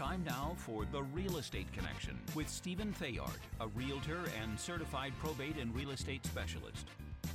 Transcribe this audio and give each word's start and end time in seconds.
time 0.00 0.24
now 0.24 0.54
for 0.56 0.86
The 0.90 1.02
Real 1.02 1.36
Estate 1.36 1.70
Connection 1.74 2.18
with 2.34 2.48
Stephen 2.48 2.90
Theard, 2.90 3.38
a 3.60 3.68
realtor 3.68 4.20
and 4.40 4.58
certified 4.58 5.12
probate 5.20 5.58
and 5.58 5.74
real 5.76 5.90
estate 5.90 6.24
specialist. 6.24 6.86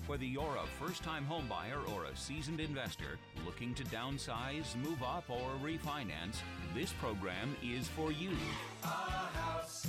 Whether 0.08 0.26
you're 0.26 0.58
a 0.58 0.84
first 0.84 1.04
time 1.04 1.28
homebuyer 1.30 1.88
or 1.94 2.06
a 2.06 2.18
seasoned 2.18 2.60
investor 2.60 3.20
looking 3.46 3.76
to 3.76 3.84
downsize, 3.84 4.76
move 4.78 5.04
up, 5.04 5.30
or 5.30 5.52
refinance, 5.64 6.42
this 6.74 6.92
program 6.94 7.56
is 7.62 7.88
for 7.88 8.12
you. 8.12 8.32
House 8.82 9.86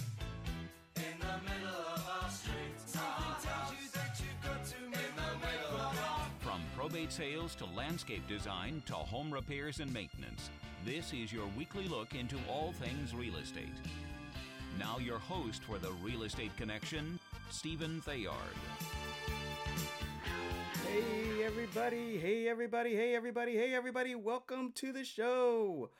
From 6.97 7.11
sales 7.11 7.55
to 7.57 7.67
landscape 7.77 8.27
design 8.27 8.83
to 8.87 8.95
home 8.95 9.31
repairs 9.31 9.81
and 9.81 9.93
maintenance, 9.93 10.49
this 10.83 11.13
is 11.13 11.31
your 11.31 11.45
weekly 11.57 11.89
look 11.89 12.15
into 12.15 12.37
all 12.49 12.73
things 12.73 13.15
real 13.15 13.37
estate. 13.37 13.69
Now, 14.79 14.97
your 14.99 15.19
host 15.19 15.63
for 15.63 15.79
the 15.79 15.93
Real 16.03 16.23
Estate 16.23 16.57
Connection, 16.57 17.19
Stephen 17.51 18.01
Theard. 18.01 18.33
Hey 20.87 21.45
everybody, 21.45 22.17
hey 22.17 22.49
everybody, 22.49 22.97
hey 22.97 23.15
everybody, 23.15 23.55
hey 23.55 23.75
everybody, 23.75 24.15
welcome 24.15 24.73
to 24.77 24.91
the 24.91 25.05
show. 25.05 25.91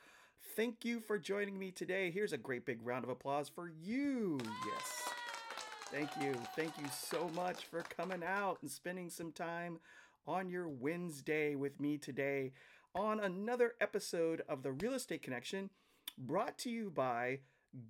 Thank 0.55 0.83
you 0.83 0.99
for 0.99 1.19
joining 1.19 1.59
me 1.59 1.69
today. 1.69 2.09
Here's 2.09 2.33
a 2.33 2.37
great 2.37 2.65
big 2.65 2.79
round 2.83 3.03
of 3.03 3.11
applause 3.11 3.49
for 3.49 3.69
you. 3.83 4.39
Yes. 4.41 5.03
Thank 5.91 6.09
you. 6.19 6.33
Thank 6.55 6.77
you 6.79 6.87
so 6.91 7.29
much 7.35 7.65
for 7.65 7.83
coming 7.83 8.23
out 8.23 8.57
and 8.61 8.69
spending 8.69 9.09
some 9.09 9.31
time 9.31 9.77
on 10.27 10.49
your 10.49 10.67
Wednesday 10.67 11.55
with 11.55 11.79
me 11.79 11.97
today 11.97 12.51
on 12.93 13.19
another 13.19 13.75
episode 13.79 14.41
of 14.49 14.61
the 14.61 14.73
Real 14.73 14.93
Estate 14.93 15.21
Connection 15.21 15.69
brought 16.17 16.57
to 16.59 16.69
you 16.69 16.89
by 16.89 17.39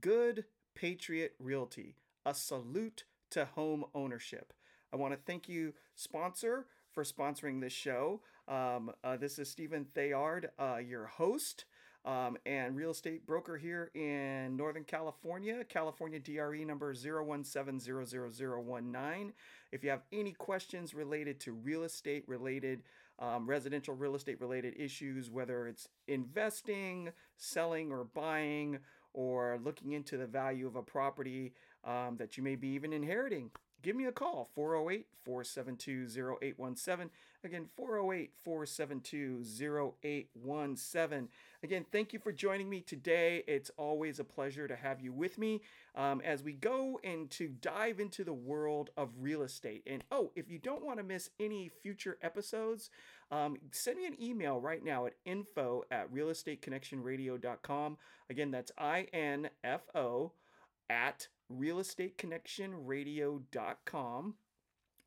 Good 0.02 0.46
Patriot 0.76 1.34
Realty, 1.40 1.96
a 2.26 2.36
salute 2.36 3.06
to 3.32 3.46
home 3.46 3.86
ownership. 3.96 4.54
I 4.94 4.98
want 4.98 5.14
to 5.14 5.20
thank 5.26 5.50
you, 5.50 5.74
sponsor, 5.96 6.68
for 6.92 7.04
sponsoring 7.04 7.60
this 7.60 7.74
show. 7.74 8.22
Um, 8.48 8.92
uh, 9.04 9.18
this 9.18 9.40
is 9.40 9.50
Stephen 9.50 9.88
Theard, 9.96 10.52
uh, 10.60 10.78
your 10.78 11.08
host 11.08 11.66
um, 12.08 12.38
and 12.46 12.78
real 12.78 12.92
estate 12.92 13.28
broker 13.28 13.58
here 13.58 13.92
in 13.94 14.56
Northern 14.56 14.86
California, 14.86 15.66
California 15.66 16.20
DRE 16.20 16.64
number 16.64 16.94
017000019. 16.94 19.34
If 19.74 19.84
you 19.84 19.90
have 19.90 20.04
any 20.14 20.32
questions 20.32 20.94
related 20.94 21.42
to 21.42 21.52
real 21.52 21.84
estate 21.84 22.24
related, 22.26 22.84
um, 23.20 23.46
residential 23.46 23.94
real 23.94 24.16
estate 24.16 24.40
related 24.40 24.76
issues, 24.80 25.30
whether 25.30 25.68
it's 25.68 25.90
investing, 26.08 27.10
selling, 27.36 27.92
or 27.92 28.06
buying, 28.06 28.80
or 29.14 29.60
looking 29.62 29.92
into 29.92 30.16
the 30.16 30.28
value 30.28 30.66
of 30.66 30.78
a 30.78 30.82
property 30.82 31.52
um, 31.84 32.16
that 32.18 32.38
you 32.38 32.44
may 32.44 32.56
be 32.56 32.70
even 32.70 32.94
inheriting, 32.94 33.52
give 33.82 33.96
me 33.96 34.06
a 34.06 34.12
call 34.12 34.50
408 34.56 35.08
472 35.24 36.08
0817 36.42 37.10
again 37.44 37.68
408 37.76 38.32
472 38.44 39.44
0817 40.04 41.30
again 41.64 41.86
thank 41.92 42.14
you 42.14 42.20
for 42.20 42.32
joining 42.32 42.70
me 42.70 42.82
today. 42.82 43.44
It's 43.48 43.72
always 43.78 44.20
a 44.20 44.24
pleasure 44.24 44.68
to 44.68 44.76
have 44.76 45.02
you 45.02 45.12
with 45.12 45.38
me. 45.38 45.62
Um, 45.96 46.22
as 46.22 46.44
we 46.44 46.54
go 46.54 47.00
and 47.04 47.30
to 47.32 47.48
dive 47.48 48.00
into 48.00 48.24
the 48.24 48.34
world 48.34 48.90
of 48.98 49.10
real 49.20 49.42
estate 49.42 49.84
and 49.88 50.04
oh 50.12 50.32
if 50.36 50.50
you 50.50 50.60
don't 50.60 50.86
want 50.86 51.00
to 51.00 51.04
miss 51.04 51.30
any 51.40 51.70
future 51.82 52.18
episodes 52.22 52.90
um, 53.32 53.58
send 53.72 53.98
me 53.98 54.06
an 54.06 54.22
email 54.22 54.60
right 54.60 54.84
now 54.84 55.06
at 55.08 55.14
info 55.26 55.84
at 55.90 56.14
realestateconnectionradio.com 56.14 57.98
again 58.30 58.52
that's 58.52 58.72
i-n-f-o 58.78 60.32
at 60.90 61.28
realestateconnectionradio.com 61.52 64.36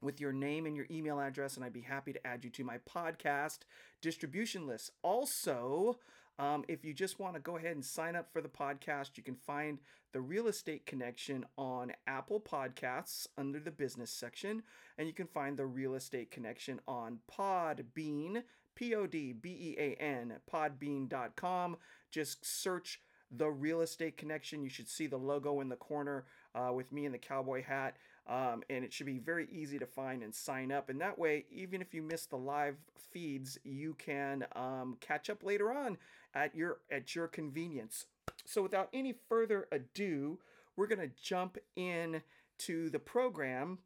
with 0.03 0.21
your 0.21 0.33
name 0.33 0.67
and 0.67 0.77
your 0.77 0.87
email 0.91 1.21
address, 1.21 1.57
and 1.57 1.65
I'd 1.65 1.73
be 1.73 1.83
happy 1.83 2.13
to 2.13 2.27
add 2.27 2.45
you 2.45 2.51
to 2.51 2.65
my 2.65 2.79
podcast 2.79 3.61
distribution 4.01 4.67
list. 4.67 4.91
Also, 5.03 5.99
um, 6.39 6.65
if 6.69 6.85
you 6.85 6.95
just 6.95 7.21
want 7.21 7.35
to 7.35 7.41
go 7.41 7.59
ahead 7.59 7.73
and 7.73 7.85
sign 7.85 8.17
up 8.17 8.33
for 8.33 8.41
the 8.41 8.49
podcast, 8.49 9.11
you 9.17 9.23
can 9.23 9.35
find 9.35 9.79
the 10.13 10.23
Real 10.23 10.49
Estate 10.49 10.87
Connection 10.87 11.45
on 11.59 11.93
Apple 12.07 12.41
Podcasts 12.41 13.27
under 13.37 13.61
the 13.61 13.71
business 13.71 14.11
section, 14.11 14.63
and 14.97 15.07
you 15.07 15.13
can 15.13 15.27
find 15.27 15.57
the 15.57 15.67
Real 15.67 15.95
Estate 15.95 16.31
Connection 16.31 16.81
on 16.89 17.19
Podbean, 17.31 18.43
P 18.75 18.95
O 18.95 19.07
D 19.07 19.35
B 19.35 19.51
E 19.51 19.77
A 19.79 20.03
N, 20.03 20.37
podbean.com. 20.51 21.77
Just 22.11 22.45
search 22.45 23.03
the 23.31 23.49
real 23.49 23.81
estate 23.81 24.17
connection. 24.17 24.63
You 24.63 24.69
should 24.69 24.89
see 24.89 25.07
the 25.07 25.17
logo 25.17 25.61
in 25.61 25.69
the 25.69 25.77
corner 25.77 26.25
uh, 26.55 26.73
with 26.73 26.93
me 26.93 27.07
in 27.07 27.13
the 27.13 27.19
cowboy 27.19 27.63
hat, 27.63 27.97
um, 28.29 28.63
and 28.69 28.85
it 28.85 28.93
should 28.93 29.07
be 29.07 29.19
very 29.19 29.49
easy 29.51 29.79
to 29.79 29.87
find 29.87 30.23
and 30.23 30.35
sign 30.35 30.73
up. 30.73 30.91
And 30.91 31.01
that 31.01 31.19
way, 31.19 31.47
even 31.51 31.81
if 31.81 31.95
you 31.95 32.03
miss 32.03 32.27
the 32.27 32.37
live 32.37 32.77
feeds, 33.11 33.59
you 33.65 33.95
can 33.95 34.47
um, 34.55 34.97
catch 35.01 35.31
up 35.31 35.43
later 35.43 35.73
on 35.73 35.99
at 36.35 36.55
your 36.55 36.79
at 36.91 37.15
your 37.15 37.29
convenience. 37.29 38.07
So, 38.47 38.63
without 38.63 38.89
any 38.93 39.15
further 39.29 39.69
ado, 39.73 40.39
we're 40.77 40.87
gonna 40.87 41.11
jump 41.21 41.59
in 41.77 42.23
to 42.59 42.91
the 42.91 42.99
program. 42.99 43.79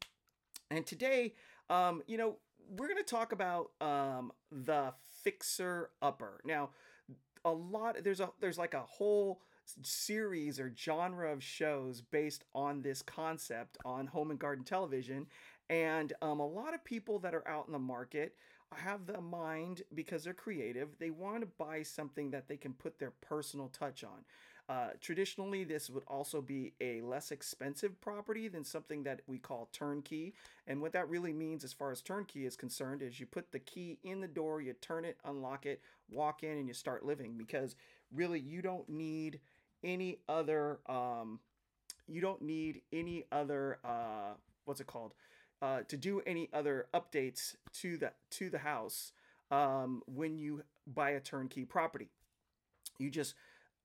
And 0.71 0.85
today, 0.85 1.35
um, 1.69 2.01
you 2.07 2.17
know, 2.17 2.37
we're 2.69 2.87
going 2.87 3.03
to 3.03 3.03
talk 3.03 3.31
about 3.31 3.71
um, 3.81 4.31
the 4.51 4.93
fixer 5.23 5.91
upper. 6.01 6.41
Now, 6.43 6.69
a 7.45 7.51
lot 7.51 7.95
there's 8.03 8.19
a 8.19 8.29
there's 8.41 8.57
like 8.57 8.73
a 8.73 8.81
whole 8.81 9.41
series 9.81 10.59
or 10.59 10.73
genre 10.77 11.31
of 11.31 11.41
shows 11.41 12.01
based 12.01 12.43
on 12.53 12.81
this 12.81 13.01
concept 13.01 13.77
on 13.85 14.07
home 14.07 14.31
and 14.31 14.39
garden 14.39 14.63
television 14.65 15.25
and 15.69 16.13
um, 16.21 16.39
a 16.39 16.47
lot 16.47 16.73
of 16.73 16.83
people 16.83 17.17
that 17.19 17.33
are 17.33 17.47
out 17.47 17.65
in 17.67 17.73
the 17.73 17.79
market 17.79 18.35
have 18.73 19.05
the 19.05 19.21
mind 19.21 19.83
because 19.93 20.23
they're 20.23 20.33
creative 20.33 20.89
they 20.99 21.09
want 21.09 21.41
to 21.41 21.47
buy 21.57 21.81
something 21.81 22.31
that 22.31 22.47
they 22.47 22.57
can 22.57 22.73
put 22.73 22.99
their 22.99 23.11
personal 23.21 23.69
touch 23.69 24.03
on 24.03 24.25
uh, 24.67 24.89
traditionally 24.99 25.63
this 25.63 25.89
would 25.89 26.03
also 26.07 26.41
be 26.41 26.73
a 26.81 27.01
less 27.01 27.31
expensive 27.31 27.99
property 28.01 28.47
than 28.47 28.63
something 28.63 29.03
that 29.03 29.21
we 29.27 29.37
call 29.37 29.69
turnkey 29.71 30.33
and 30.67 30.81
what 30.81 30.93
that 30.93 31.07
really 31.09 31.33
means 31.33 31.63
as 31.63 31.71
far 31.73 31.91
as 31.91 32.01
turnkey 32.01 32.45
is 32.45 32.55
concerned 32.55 33.01
is 33.01 33.19
you 33.19 33.25
put 33.25 33.51
the 33.51 33.59
key 33.59 33.99
in 34.03 34.21
the 34.21 34.27
door 34.27 34.61
you 34.61 34.73
turn 34.81 35.05
it 35.05 35.17
unlock 35.25 35.65
it 35.65 35.81
walk 36.09 36.43
in 36.43 36.57
and 36.57 36.67
you 36.67 36.73
start 36.73 37.05
living 37.05 37.33
because 37.37 37.75
really 38.13 38.39
you 38.39 38.61
don't 38.61 38.89
need 38.89 39.39
any 39.83 40.17
other 40.27 40.79
um, 40.87 41.39
you 42.07 42.21
don't 42.21 42.41
need 42.41 42.81
any 42.91 43.25
other 43.31 43.77
uh, 43.83 44.33
what's 44.65 44.81
it 44.81 44.87
called 44.87 45.13
uh, 45.61 45.81
to 45.87 45.97
do 45.97 46.21
any 46.25 46.49
other 46.53 46.87
updates 46.93 47.55
to 47.73 47.97
the 47.97 48.11
to 48.29 48.49
the 48.49 48.59
house 48.59 49.11
um, 49.51 50.01
when 50.05 50.37
you 50.37 50.63
buy 50.87 51.11
a 51.11 51.19
turnkey 51.19 51.65
property. 51.65 52.09
You 52.97 53.09
just 53.09 53.35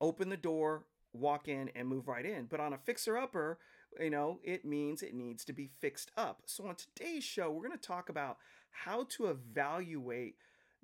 open 0.01 0.29
the 0.29 0.37
door, 0.37 0.85
walk 1.13 1.49
in, 1.49 1.71
and 1.75 1.89
move 1.89 2.09
right 2.09 2.25
in. 2.25 2.47
But 2.47 2.61
on 2.61 2.73
a 2.73 2.79
fixer 2.79 3.17
upper, 3.19 3.59
you 3.99 4.11
know, 4.11 4.39
it 4.43 4.65
means 4.65 5.03
it 5.03 5.15
needs 5.15 5.45
to 5.47 5.53
be 5.53 5.71
fixed 5.81 6.11
up. 6.17 6.43
So 6.47 6.67
on 6.67 6.77
today's 6.77 7.25
show, 7.25 7.51
we're 7.51 7.67
going 7.67 7.79
to 7.79 7.87
talk 7.87 8.09
about 8.09 8.39
how 8.71 9.05
to 9.11 9.27
evaluate 9.27 10.37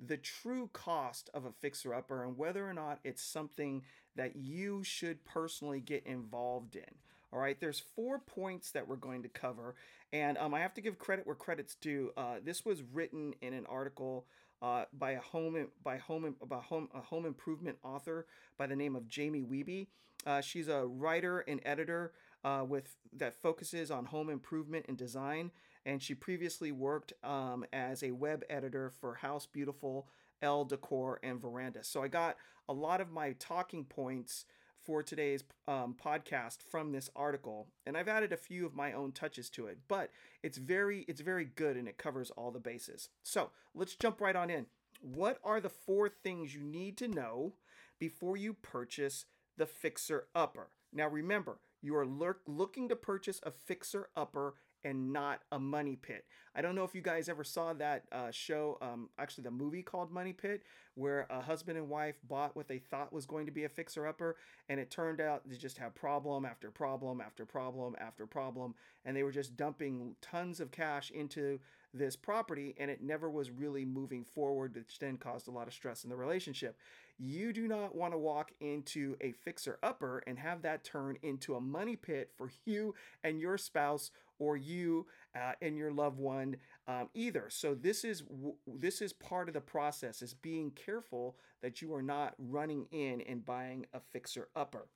the 0.05 0.17
true 0.17 0.69
cost 0.73 1.31
of 1.33 1.45
a 1.45 1.53
fixer 1.53 1.95
upper 1.95 2.25
and 2.25 2.37
whether 2.37 2.69
or 2.69 2.75
not 2.75 2.99
it's 3.05 3.23
something 3.23 3.83
that 4.15 4.37
you 4.37 4.83
should 4.83 5.25
personally 5.25 5.81
get 5.81 6.05
involved 6.07 6.77
in. 6.77 6.95
All 7.33 7.41
right, 7.41 7.59
there's 7.61 7.83
four 7.95 8.19
points 8.19 8.71
that 8.71 8.87
we're 8.87 8.97
going 8.97 9.23
to 9.23 9.29
cover, 9.29 9.75
and 10.13 10.39
um, 10.39 10.55
I 10.55 10.61
have 10.61 10.75
to 10.75 10.81
give 10.81 10.99
credit 10.99 11.27
where 11.27 11.35
credit's 11.35 11.75
due. 11.75 12.13
Uh, 12.17 12.37
this 12.43 12.65
was 12.65 12.83
written 12.83 13.35
in 13.43 13.53
an 13.53 13.67
article 13.67 14.27
uh, 14.67 14.85
by 14.93 15.13
a 15.13 15.21
home 15.21 15.69
by 15.85 15.97
home 15.97 16.35
by 16.49 16.59
home 16.59 16.89
a 16.95 17.01
home 17.01 17.25
improvement 17.25 17.77
author 17.85 18.27
by 18.59 18.67
the 18.67 18.75
name 18.75 18.97
of 18.97 19.07
Jamie 19.07 19.45
Wiebe. 19.45 19.87
Uh, 20.27 20.41
she's 20.41 20.67
a 20.69 20.85
writer 20.85 21.41
and 21.41 21.61
editor 21.65 22.13
uh, 22.45 22.65
with 22.67 22.97
that 23.13 23.35
focuses 23.35 23.91
on 23.91 24.07
home 24.07 24.29
improvement 24.29 24.85
and 24.89 24.97
design, 24.97 25.53
and 25.85 26.03
she 26.03 26.15
previously 26.15 26.73
worked 26.73 27.13
um, 27.23 27.65
as 27.73 28.03
a 28.03 28.11
web 28.11 28.43
editor 28.51 28.91
for 29.01 29.15
House 29.15 29.47
Beautiful, 29.47 30.09
Elle 30.43 30.65
Decor, 30.65 31.21
and 31.23 31.41
Veranda. 31.41 31.85
So 31.85 32.03
I 32.03 32.09
got 32.09 32.37
a 32.69 32.73
lot 32.73 33.01
of 33.01 33.11
my 33.11 33.37
talking 33.39 33.85
points 33.85 34.47
for 34.87 35.03
today's 35.03 35.43
um, 35.69 35.95
podcast 36.03 36.59
from 36.71 36.93
this 36.93 37.11
article 37.17 37.67
and 37.87 37.97
i've 37.97 38.09
added 38.09 38.33
a 38.33 38.37
few 38.37 38.65
of 38.65 38.75
my 38.75 38.93
own 38.93 39.13
touches 39.13 39.51
to 39.51 39.67
it 39.67 39.79
but 39.89 40.11
it's 40.43 40.59
very 40.59 41.05
it's 41.09 41.21
very 41.21 41.45
good 41.45 41.77
and 41.77 41.89
it 41.89 41.99
covers 41.99 42.31
all 42.31 42.51
the 42.51 42.61
bases. 42.61 43.09
So 43.23 43.51
let's 43.75 43.97
jump 43.97 44.21
right 44.21 44.37
on 44.37 44.49
in. 44.49 44.67
What 45.01 45.39
are 45.45 45.61
the 45.61 45.69
four 45.69 46.09
things 46.09 46.55
you 46.55 46.63
need 46.63 46.97
to 46.99 47.09
know 47.09 47.55
before 47.99 48.37
you 48.37 48.55
purchase 48.55 49.25
the 49.57 49.67
fixer 49.67 50.29
upper? 50.35 50.71
Now 50.93 51.09
remember 51.09 51.59
You 51.83 51.97
are 51.97 52.07
lurk, 52.07 52.43
looking 52.47 52.89
to 52.89 52.97
purchase 52.97 53.41
a 53.43 53.51
fixer 53.51 54.09
upper 54.17 54.55
and 54.87 55.13
not 55.13 55.41
a 55.51 55.59
money 55.59 55.97
pit. 55.97 56.25
I 56.55 56.63
don't 56.63 56.77
know 56.77 56.85
if 56.85 56.95
you 56.95 57.03
guys 57.03 57.29
ever 57.29 57.43
saw 57.43 57.73
that 57.75 58.05
uh, 58.13 58.31
show, 58.31 58.79
um, 58.81 59.11
actually, 59.19 59.45
the 59.45 59.51
movie 59.51 59.83
called 59.83 60.13
Money 60.13 60.33
Pit, 60.33 60.63
where 60.95 61.27
a 61.29 61.41
husband 61.41 61.77
and 61.77 61.89
wife 61.89 62.15
bought 62.27 62.57
what 62.57 62.69
they 62.69 62.79
thought 62.79 63.13
was 63.13 63.27
going 63.27 63.47
to 63.47 63.53
be 63.53 63.65
a 63.65 63.69
fixer 63.69 64.07
upper, 64.07 64.37
and 64.69 64.79
it 64.79 64.91
turned 64.91 65.21
out 65.21 65.47
to 65.51 65.57
just 65.57 65.77
have 65.77 65.95
problem 65.95 66.47
after 66.47 66.71
problem 66.71 67.21
after 67.21 67.45
problem 67.45 67.97
after 67.99 68.27
problem, 68.27 68.75
and 69.05 69.17
they 69.17 69.25
were 69.25 69.33
just 69.33 69.57
dumping 69.57 70.15
tons 70.23 70.61
of 70.61 70.71
cash 70.71 71.11
into 71.11 71.59
this 71.93 72.15
property, 72.15 72.75
and 72.79 72.91
it 72.91 73.03
never 73.03 73.29
was 73.29 73.51
really 73.51 73.85
moving 73.85 74.25
forward, 74.25 74.75
which 74.77 74.99
then 75.01 75.17
caused 75.17 75.49
a 75.49 75.51
lot 75.51 75.67
of 75.67 75.75
stress 75.75 76.05
in 76.05 76.11
the 76.11 76.17
relationship. 76.17 76.79
You 77.19 77.53
do 77.53 77.67
not 77.67 77.95
want 77.95 78.13
to 78.13 78.19
walk 78.19 78.53
into 78.61 79.17
a 79.21 79.33
fixer 79.33 79.79
upper 79.83 80.23
and 80.27 80.39
have 80.39 80.63
that 80.63 80.85
turn 80.85 81.17
into 81.23 81.55
a 81.55 81.61
money 81.61 81.97
pit 81.97 82.31
for 82.37 82.51
you 82.67 82.95
and 83.25 83.41
your 83.41 83.57
spouse 83.57 84.11
or 84.39 84.57
you 84.57 85.07
uh, 85.35 85.53
and 85.63 85.79
your 85.79 85.91
loved 85.91 86.19
one 86.19 86.57
um, 86.87 87.09
either. 87.15 87.47
So 87.49 87.75
this 87.75 88.05
is 88.05 88.23
this 88.67 89.01
is 89.01 89.13
part 89.13 89.49
of 89.49 89.55
the 89.55 89.61
process 89.61 90.21
is 90.21 90.35
being 90.35 90.71
careful 90.73 91.37
that 91.63 91.81
you 91.81 91.95
are 91.95 92.03
not 92.03 92.35
running 92.39 92.87
in 92.93 93.23
and 93.23 93.45
buying 93.45 93.87
a 93.95 94.01
fixer 94.01 94.49
upper. 94.55 94.89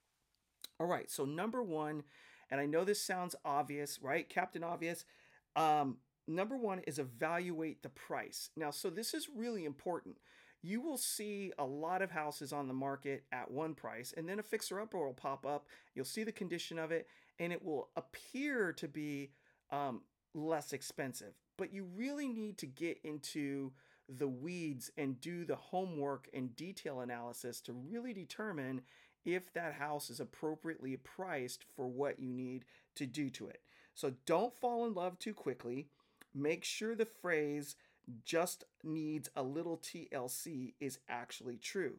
All 0.78 0.86
right, 0.86 1.10
so 1.10 1.24
number 1.24 1.62
one, 1.62 2.02
and 2.50 2.60
I 2.60 2.66
know 2.66 2.84
this 2.84 3.02
sounds 3.02 3.34
obvious, 3.44 3.98
right, 4.02 4.28
Captain 4.28 4.64
Obvious. 4.64 5.04
Um, 5.56 5.98
number 6.26 6.56
one 6.56 6.80
is 6.80 6.98
evaluate 6.98 7.82
the 7.82 7.90
price. 7.90 8.50
Now, 8.56 8.70
so 8.70 8.88
this 8.88 9.12
is 9.14 9.28
really 9.34 9.64
important 9.64 10.16
you 10.62 10.80
will 10.80 10.98
see 10.98 11.52
a 11.58 11.64
lot 11.64 12.02
of 12.02 12.10
houses 12.10 12.52
on 12.52 12.68
the 12.68 12.74
market 12.74 13.24
at 13.32 13.50
one 13.50 13.74
price, 13.74 14.12
and 14.16 14.28
then 14.28 14.38
a 14.38 14.42
fixer 14.42 14.80
upper 14.80 15.04
will 15.04 15.14
pop 15.14 15.46
up. 15.46 15.66
You'll 15.94 16.04
see 16.04 16.24
the 16.24 16.32
condition 16.32 16.78
of 16.78 16.92
it, 16.92 17.08
and 17.38 17.52
it 17.52 17.64
will 17.64 17.88
appear 17.96 18.72
to 18.74 18.88
be 18.88 19.30
um, 19.70 20.02
less 20.34 20.72
expensive. 20.72 21.34
But 21.56 21.72
you 21.72 21.86
really 21.96 22.28
need 22.28 22.58
to 22.58 22.66
get 22.66 22.98
into 23.04 23.72
the 24.08 24.28
weeds 24.28 24.90
and 24.98 25.20
do 25.20 25.44
the 25.44 25.56
homework 25.56 26.28
and 26.34 26.54
detail 26.56 27.00
analysis 27.00 27.60
to 27.62 27.72
really 27.72 28.12
determine 28.12 28.82
if 29.24 29.52
that 29.52 29.74
house 29.74 30.10
is 30.10 30.20
appropriately 30.20 30.96
priced 30.96 31.64
for 31.76 31.86
what 31.86 32.18
you 32.18 32.32
need 32.32 32.64
to 32.96 33.06
do 33.06 33.30
to 33.30 33.48
it. 33.48 33.60
So 33.94 34.14
don't 34.26 34.56
fall 34.56 34.86
in 34.86 34.94
love 34.94 35.18
too 35.18 35.34
quickly. 35.34 35.88
Make 36.34 36.64
sure 36.64 36.94
the 36.94 37.04
phrase 37.04 37.76
just 38.24 38.64
needs 38.82 39.30
a 39.36 39.42
little 39.42 39.78
TLC 39.78 40.74
is 40.80 40.98
actually 41.08 41.56
true. 41.56 41.94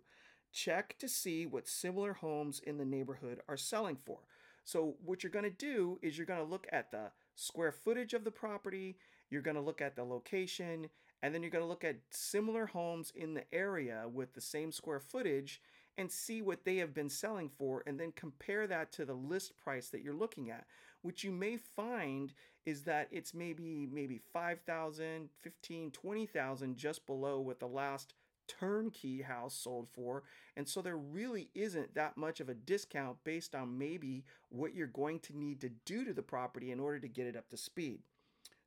Check 0.51 0.97
to 0.99 1.07
see 1.07 1.45
what 1.45 1.67
similar 1.67 2.13
homes 2.13 2.59
in 2.59 2.77
the 2.77 2.85
neighborhood 2.85 3.39
are 3.47 3.57
selling 3.57 3.97
for. 4.05 4.19
So, 4.63 4.95
what 5.03 5.23
you're 5.23 5.31
going 5.31 5.45
to 5.45 5.49
do 5.49 5.97
is 6.01 6.17
you're 6.17 6.27
going 6.27 6.43
to 6.43 6.49
look 6.49 6.67
at 6.71 6.91
the 6.91 7.11
square 7.35 7.71
footage 7.71 8.13
of 8.13 8.23
the 8.23 8.31
property, 8.31 8.97
you're 9.29 9.41
going 9.41 9.55
to 9.55 9.61
look 9.61 9.81
at 9.81 9.95
the 9.95 10.03
location, 10.03 10.89
and 11.23 11.33
then 11.33 11.41
you're 11.41 11.51
going 11.51 11.63
to 11.63 11.69
look 11.69 11.83
at 11.83 11.97
similar 12.09 12.67
homes 12.67 13.11
in 13.15 13.33
the 13.33 13.51
area 13.53 14.05
with 14.11 14.33
the 14.33 14.41
same 14.41 14.71
square 14.71 14.99
footage 14.99 15.61
and 15.97 16.11
see 16.11 16.41
what 16.41 16.63
they 16.65 16.77
have 16.77 16.93
been 16.93 17.09
selling 17.09 17.49
for 17.49 17.83
and 17.85 17.99
then 17.99 18.13
compare 18.15 18.65
that 18.67 18.91
to 18.93 19.05
the 19.05 19.13
list 19.13 19.59
price 19.59 19.89
that 19.89 20.01
you're 20.01 20.13
looking 20.13 20.49
at 20.49 20.65
which 21.01 21.23
you 21.23 21.31
may 21.31 21.57
find 21.57 22.33
is 22.65 22.83
that 22.83 23.07
it's 23.11 23.33
maybe 23.33 23.87
maybe 23.91 24.19
5000 24.31 25.29
15 25.41 25.91
20000 25.91 26.77
just 26.77 27.05
below 27.05 27.39
what 27.39 27.59
the 27.59 27.67
last 27.67 28.13
turnkey 28.47 29.21
house 29.21 29.55
sold 29.55 29.87
for. 29.93 30.23
And 30.57 30.67
so 30.67 30.81
there 30.81 30.97
really 30.97 31.49
isn't 31.55 31.95
that 31.95 32.17
much 32.17 32.39
of 32.39 32.49
a 32.49 32.53
discount 32.53 33.17
based 33.23 33.55
on 33.55 33.77
maybe 33.77 34.25
what 34.49 34.75
you're 34.75 34.87
going 34.87 35.19
to 35.21 35.37
need 35.37 35.61
to 35.61 35.69
do 35.85 36.03
to 36.05 36.13
the 36.13 36.21
property 36.21 36.71
in 36.71 36.79
order 36.79 36.99
to 36.99 37.07
get 37.07 37.27
it 37.27 37.37
up 37.37 37.49
to 37.49 37.57
speed. 37.57 37.99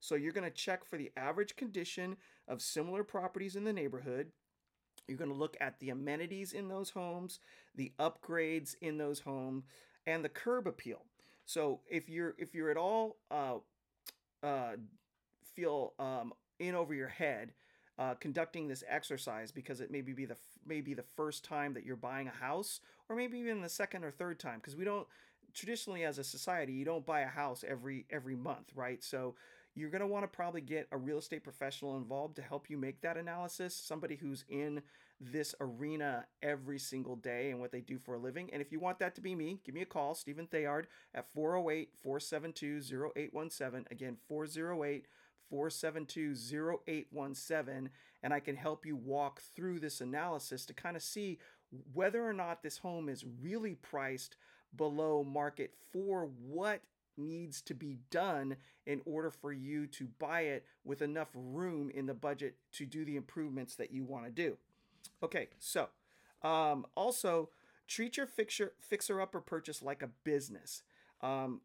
So 0.00 0.14
you're 0.14 0.32
going 0.32 0.50
to 0.50 0.56
check 0.56 0.84
for 0.84 0.96
the 0.96 1.12
average 1.16 1.56
condition 1.56 2.16
of 2.48 2.62
similar 2.62 3.04
properties 3.04 3.56
in 3.56 3.64
the 3.64 3.72
neighborhood. 3.72 4.32
You're 5.08 5.18
going 5.18 5.30
to 5.30 5.36
look 5.36 5.56
at 5.60 5.80
the 5.80 5.90
amenities 5.90 6.52
in 6.52 6.68
those 6.68 6.90
homes, 6.90 7.40
the 7.74 7.92
upgrades 7.98 8.74
in 8.80 8.98
those 8.98 9.20
homes, 9.20 9.64
and 10.06 10.24
the 10.24 10.28
curb 10.28 10.66
appeal. 10.66 11.02
So 11.46 11.80
if 11.90 12.08
you're 12.08 12.34
if 12.38 12.54
you're 12.54 12.70
at 12.70 12.76
all 12.76 13.16
uh, 13.30 13.56
uh, 14.42 14.72
feel 15.54 15.92
um, 15.98 16.32
in 16.58 16.74
over 16.74 16.94
your 16.94 17.08
head 17.08 17.52
uh, 17.98 18.14
conducting 18.14 18.68
this 18.68 18.82
exercise 18.88 19.52
because 19.52 19.80
it 19.80 19.90
maybe 19.90 20.12
be 20.12 20.24
the 20.24 20.36
maybe 20.66 20.94
the 20.94 21.04
first 21.16 21.44
time 21.44 21.74
that 21.74 21.84
you're 21.84 21.96
buying 21.96 22.28
a 22.28 22.44
house 22.44 22.80
or 23.08 23.16
maybe 23.16 23.38
even 23.38 23.60
the 23.60 23.68
second 23.68 24.04
or 24.04 24.10
third 24.10 24.38
time 24.38 24.58
because 24.58 24.76
we 24.76 24.84
don't 24.84 25.06
traditionally 25.54 26.04
as 26.04 26.18
a 26.18 26.24
society 26.24 26.72
you 26.72 26.84
don't 26.84 27.06
buy 27.06 27.20
a 27.20 27.28
house 27.28 27.64
every 27.66 28.06
every 28.10 28.34
month 28.34 28.72
right? 28.74 29.02
So 29.02 29.34
you're 29.74 29.90
going 29.90 30.00
to 30.00 30.06
want 30.06 30.22
to 30.24 30.28
probably 30.28 30.60
get 30.60 30.86
a 30.92 30.96
real 30.96 31.18
estate 31.18 31.42
professional 31.42 31.96
involved 31.96 32.36
to 32.36 32.42
help 32.42 32.70
you 32.70 32.76
make 32.78 33.00
that 33.00 33.16
analysis, 33.16 33.74
somebody 33.74 34.14
who's 34.14 34.44
in 34.48 34.82
this 35.20 35.54
arena 35.60 36.26
every 36.42 36.78
single 36.78 37.16
day 37.16 37.50
and 37.50 37.60
what 37.60 37.72
they 37.72 37.80
do 37.80 37.98
for 37.98 38.14
a 38.14 38.18
living. 38.18 38.50
And 38.52 38.60
if 38.60 38.72
you 38.72 38.80
want 38.80 38.98
that 38.98 39.14
to 39.14 39.20
be 39.20 39.34
me, 39.34 39.60
give 39.64 39.74
me 39.74 39.82
a 39.82 39.86
call, 39.86 40.14
Stephen 40.14 40.46
Theard, 40.46 40.88
at 41.14 41.32
408 41.34 41.90
472 42.02 43.12
0817. 43.16 43.86
Again, 43.90 44.16
408 44.28 45.06
472 45.48 46.34
0817. 46.86 47.90
And 48.22 48.34
I 48.34 48.40
can 48.40 48.56
help 48.56 48.84
you 48.84 48.96
walk 48.96 49.40
through 49.54 49.80
this 49.80 50.00
analysis 50.00 50.64
to 50.66 50.74
kind 50.74 50.96
of 50.96 51.02
see 51.02 51.38
whether 51.92 52.26
or 52.26 52.32
not 52.32 52.62
this 52.62 52.78
home 52.78 53.08
is 53.08 53.24
really 53.42 53.74
priced 53.74 54.36
below 54.76 55.22
market 55.22 55.72
for 55.92 56.28
what 56.40 56.82
needs 57.16 57.60
to 57.62 57.74
be 57.74 57.98
done 58.10 58.56
in 58.86 59.00
order 59.04 59.30
for 59.30 59.52
you 59.52 59.86
to 59.86 60.08
buy 60.18 60.42
it 60.42 60.66
with 60.84 61.00
enough 61.00 61.28
room 61.34 61.90
in 61.90 62.06
the 62.06 62.14
budget 62.14 62.56
to 62.72 62.84
do 62.84 63.04
the 63.04 63.16
improvements 63.16 63.76
that 63.76 63.92
you 63.92 64.04
want 64.04 64.24
to 64.24 64.30
do. 64.30 64.56
Okay, 65.24 65.48
so 65.58 65.88
um, 66.42 66.84
also 66.94 67.48
treat 67.88 68.18
your 68.18 68.26
fixer 68.26 68.74
fixer 68.78 69.22
upper 69.22 69.40
purchase 69.40 69.80
like 69.80 70.02
a 70.02 70.10
business. 70.22 70.82
Um, 71.22 71.62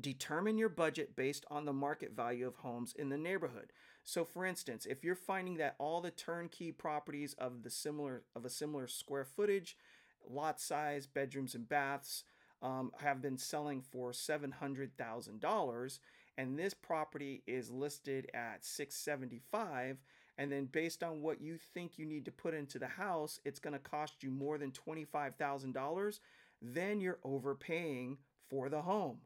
determine 0.00 0.56
your 0.56 0.70
budget 0.70 1.14
based 1.14 1.44
on 1.50 1.66
the 1.66 1.74
market 1.74 2.16
value 2.16 2.46
of 2.46 2.56
homes 2.56 2.94
in 2.98 3.10
the 3.10 3.18
neighborhood. 3.18 3.70
So 4.02 4.24
for 4.24 4.46
instance, 4.46 4.86
if 4.86 5.04
you're 5.04 5.14
finding 5.14 5.58
that 5.58 5.74
all 5.78 6.00
the 6.00 6.10
turnkey 6.10 6.72
properties 6.72 7.34
of 7.34 7.64
the 7.64 7.68
similar 7.68 8.22
of 8.34 8.46
a 8.46 8.50
similar 8.50 8.86
square 8.86 9.26
footage, 9.26 9.76
lot 10.26 10.58
size, 10.58 11.06
bedrooms 11.06 11.54
and 11.54 11.68
baths 11.68 12.24
um, 12.62 12.92
have 13.02 13.20
been 13.20 13.36
selling 13.36 13.82
for 13.82 14.12
$700,000 14.12 15.98
and 16.38 16.58
this 16.58 16.72
property 16.72 17.42
is 17.46 17.70
listed 17.70 18.30
at 18.32 18.64
675 18.64 19.98
and 20.40 20.50
then 20.50 20.64
based 20.64 21.04
on 21.04 21.22
what 21.22 21.40
you 21.40 21.56
think 21.56 21.98
you 21.98 22.04
need 22.04 22.24
to 22.24 22.32
put 22.32 22.54
into 22.54 22.80
the 22.80 22.88
house 22.88 23.38
it's 23.44 23.60
going 23.60 23.74
to 23.74 23.78
cost 23.78 24.22
you 24.22 24.30
more 24.30 24.58
than 24.58 24.72
$25,000 24.72 26.18
then 26.62 27.00
you're 27.00 27.18
overpaying 27.24 28.18
for 28.48 28.68
the 28.68 28.82
home. 28.82 29.18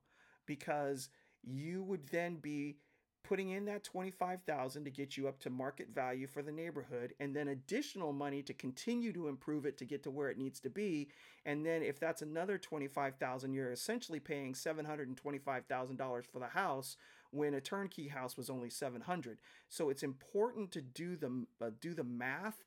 Because 0.47 1.09
you 1.43 1.83
would 1.83 2.09
then 2.09 2.37
be 2.37 2.77
putting 3.23 3.51
in 3.51 3.65
that 3.65 3.83
25,000 3.83 4.85
to 4.85 4.91
get 4.91 5.17
you 5.17 5.27
up 5.27 5.41
to 5.41 5.49
market 5.49 5.89
value 5.95 6.27
for 6.27 6.43
the 6.43 6.53
neighborhood 6.53 7.15
and 7.19 7.35
then 7.35 7.49
additional 7.49 8.13
money 8.13 8.43
to 8.43 8.53
continue 8.53 9.15
to 9.15 9.29
improve 9.29 9.65
it 9.65 9.79
to 9.79 9.87
get 9.87 10.03
to 10.03 10.11
where 10.11 10.29
it 10.29 10.37
needs 10.37 10.61
to 10.61 10.69
be. 10.69 11.09
And 11.47 11.65
then 11.65 11.83
if 11.83 11.99
that's 11.99 12.21
another 12.21 12.59
25,000 12.59 13.55
you're 13.55 13.73
essentially 13.73 14.21
paying 14.21 14.53
$725,000 14.53 16.27
for 16.27 16.39
the 16.39 16.49
house 16.49 16.99
when 17.35 17.55
a 17.55 17.61
turnkey 17.61 18.09
house 18.09 18.37
was 18.37 18.49
only 18.49 18.71
700 18.71 19.39
so 19.69 19.91
it's 19.91 20.03
important 20.03 20.71
to 20.71 20.81
do 20.81 21.17
the 21.17 21.47
uh, 21.61 21.71
do 21.81 21.95
the 21.95 22.05
math 22.05 22.65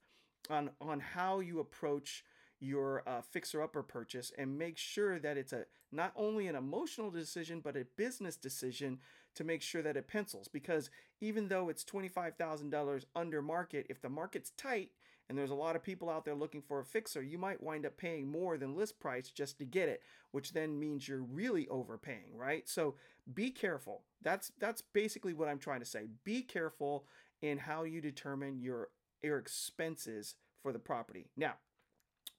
on 0.50 0.70
on 0.82 1.00
how 1.00 1.40
you 1.40 1.60
approach 1.60 2.24
your 2.60 3.04
uh, 3.08 3.22
fixer 3.22 3.62
upper 3.62 3.84
purchase 3.84 4.32
and 4.38 4.58
make 4.58 4.78
sure 4.78 5.20
that 5.20 5.38
it's 5.38 5.54
a 5.54 5.66
not 5.92 6.12
only 6.16 6.48
an 6.48 6.56
emotional 6.56 7.12
decision 7.12 7.60
but 7.60 7.78
a 7.78 7.86
business 7.96 8.36
decision 8.36 9.00
to 9.36 9.44
make 9.44 9.62
sure 9.62 9.84
that 9.84 9.96
it 9.96 10.08
pencils. 10.08 10.48
Because 10.48 10.90
even 11.22 11.48
though 11.48 11.70
it's 11.70 11.84
$25,000 11.84 13.06
under 13.16 13.42
market 13.42 13.86
if 13.90 14.02
the 14.02 14.10
market's 14.10 14.52
tight 14.58 14.90
and 15.30 15.38
there's 15.38 15.52
a 15.52 15.56
lot 15.56 15.76
of 15.76 15.84
people 15.84 16.10
out 16.10 16.26
there 16.26 16.36
looking 16.36 16.62
for 16.62 16.80
a 16.80 16.86
fixer. 16.86 17.22
You 17.22 17.38
might 17.38 17.62
wind 17.62 17.86
up 17.86 17.98
paying 17.98 18.32
more 18.32 18.58
than 18.58 18.76
list 18.76 19.00
price 19.00 19.30
just 19.30 19.58
to 19.60 19.66
get 19.66 19.90
it 19.90 20.02
which 20.32 20.54
then 20.54 20.80
means 20.80 21.08
you're 21.08 21.22
really 21.22 21.68
overpaying 21.70 22.36
right? 22.36 22.68
So 22.68 22.96
be 23.34 23.52
careful. 23.52 24.04
That's 24.22 24.52
that's 24.60 24.82
basically 24.82 25.34
what 25.34 25.48
I'm 25.48 25.60
trying 25.60 25.80
to 25.80 25.86
say. 25.86 26.08
Be 26.24 26.42
careful 26.42 27.06
in 27.42 27.58
how 27.58 27.84
you 27.84 28.02
determine 28.02 28.60
your 28.62 28.90
your 29.22 29.38
expenses 29.38 30.36
for 30.62 30.72
the 30.72 30.80
property. 30.80 31.28
Now 31.36 31.56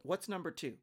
What's 0.03 0.29
number 0.29 0.51
two? 0.51 0.75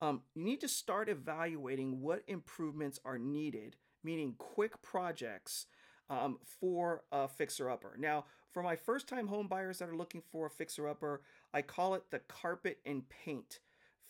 Um, 0.00 0.22
you 0.34 0.44
need 0.44 0.60
to 0.60 0.68
start 0.68 1.08
evaluating 1.08 2.00
what 2.00 2.22
improvements 2.26 2.98
are 3.04 3.18
needed, 3.18 3.76
meaning 4.02 4.34
quick 4.38 4.82
projects 4.82 5.66
um, 6.10 6.38
for 6.60 7.02
a 7.12 7.28
fixer 7.28 7.70
upper. 7.70 7.96
Now, 7.98 8.26
for 8.52 8.62
my 8.62 8.76
first 8.76 9.08
time 9.08 9.28
home 9.28 9.48
buyers 9.48 9.78
that 9.78 9.88
are 9.88 9.96
looking 9.96 10.22
for 10.30 10.46
a 10.46 10.50
fixer 10.50 10.88
upper, 10.88 11.22
I 11.54 11.62
call 11.62 11.94
it 11.94 12.10
the 12.10 12.18
carpet 12.18 12.80
and 12.84 13.08
paint 13.08 13.60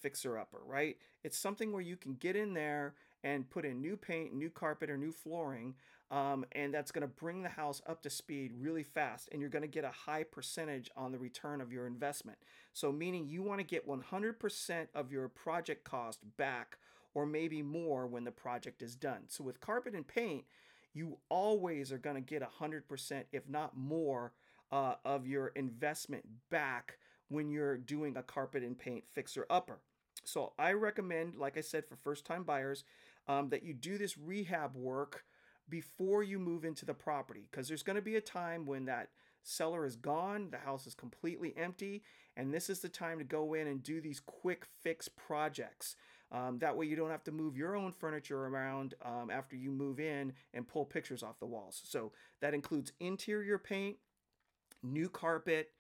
fixer 0.01 0.39
upper, 0.39 0.61
right? 0.67 0.97
It's 1.23 1.39
something 1.39 1.73
where 1.73 1.83
you 1.83 1.97
can 1.97 2.15
get 2.15 2.37
in 2.37 2.55
there 2.55 2.95
and 3.23 3.49
put 3.49 3.65
in 3.65 3.81
new 3.81 3.97
paint, 3.97 4.35
new 4.35 4.51
carpet, 4.51 4.91
or 4.91 4.99
new 4.99 5.13
flooring. 5.13 5.75
Um, 6.11 6.45
and 6.53 6.73
that's 6.73 6.93
going 6.93 7.03
to 7.03 7.09
bring 7.09 7.43
the 7.43 7.49
house 7.49 7.81
up 7.87 8.03
to 8.03 8.11
speed 8.11 8.53
really 8.59 8.83
fast. 8.83 9.29
And 9.33 9.41
you're 9.41 9.51
going 9.51 9.63
to 9.63 9.69
get 9.69 9.85
a 9.85 9.91
high 9.91 10.23
percentage 10.23 10.91
on 10.97 11.13
the 11.13 11.19
return 11.19 11.61
of 11.61 11.73
your 11.73 11.87
investment. 11.87 12.39
So, 12.73 12.93
meaning 12.93 13.29
you 13.29 13.43
want 13.43 13.61
to 13.61 13.67
get 13.67 13.89
100% 13.89 14.87
of 14.95 15.11
your 15.11 15.29
project 15.29 15.85
cost 15.85 16.21
back 16.37 16.79
or 17.15 17.25
maybe 17.25 17.63
more 17.63 18.07
when 18.07 18.25
the 18.25 18.31
project 18.31 18.83
is 18.83 18.95
done. 18.95 19.23
So, 19.29 19.43
with 19.43 19.61
carpet 19.61 19.95
and 19.95 20.07
paint, 20.07 20.45
you 20.93 21.19
always 21.31 21.91
are 21.91 21.99
going 21.99 22.17
to 22.17 22.23
get 22.23 22.43
100%, 22.43 23.25
if 23.33 23.49
not 23.49 23.77
more, 23.77 24.33
uh, 24.71 24.95
of 25.05 25.27
your 25.27 25.49
investment 25.49 26.25
back 26.51 26.99
when 27.35 27.51
you're 27.51 27.77
doing 27.77 28.17
a 28.17 28.23
carpet 28.23 28.63
and 28.63 28.79
paint 28.79 29.05
fixer 29.13 29.47
upper. 29.51 29.81
So 30.25 30.53
I 30.59 30.73
recommend, 30.73 31.37
like 31.37 31.59
I 31.59 31.61
said, 31.61 31.85
for 31.85 31.97
first 31.97 32.25
time 32.25 32.45
buyers, 32.45 32.85
um, 33.29 33.49
that 33.51 33.65
you 33.65 33.75
do 33.75 33.99
this 33.99 34.17
rehab 34.17 34.75
work 34.75 35.25
before 35.69 36.23
you 36.23 36.39
move 36.39 36.65
into 36.65 36.85
the 36.85 36.95
property 36.95 37.47
because 37.51 37.69
there's 37.69 37.83
going 37.83 37.97
to 37.97 38.03
be 38.03 38.17
a 38.17 38.21
time 38.21 38.67
when 38.67 38.85
that 38.87 39.09
seller 39.43 39.85
is 39.85 39.97
gone, 39.97 40.49
the 40.51 40.59
house 40.59 40.87
is 40.87 40.95
completely 40.95 41.55
empty, 41.57 42.03
and 42.37 42.53
this 42.53 42.71
is 42.71 42.81
the 42.81 42.89
time 42.89 43.19
to 43.19 43.25
go 43.25 43.55
in 43.55 43.67
and 43.67 43.83
do 43.83 44.01
these 44.01 44.21
quick 44.21 44.67
fix 44.83 45.09
projects. 45.09 45.97
Um, 46.33 46.59
that 46.59 46.77
way, 46.77 46.87
you 46.87 46.97
don't 46.97 47.11
have 47.11 47.25
to 47.25 47.33
move 47.33 47.57
your 47.57 47.77
own 47.77 47.93
furniture 47.93 48.47
around 48.47 48.95
um, 49.05 49.31
after 49.31 49.57
you 49.57 49.71
move 49.71 50.01
in 50.01 50.33
and 50.53 50.67
pull 50.67 50.85
pictures 50.85 51.23
off 51.23 51.39
the 51.39 51.47
walls. 51.47 51.81
So, 51.85 52.13
that 52.41 52.55
includes 52.55 52.93
interior 52.99 53.59
paint, 53.59 53.99
new 54.83 55.09
carpet, 55.09 55.71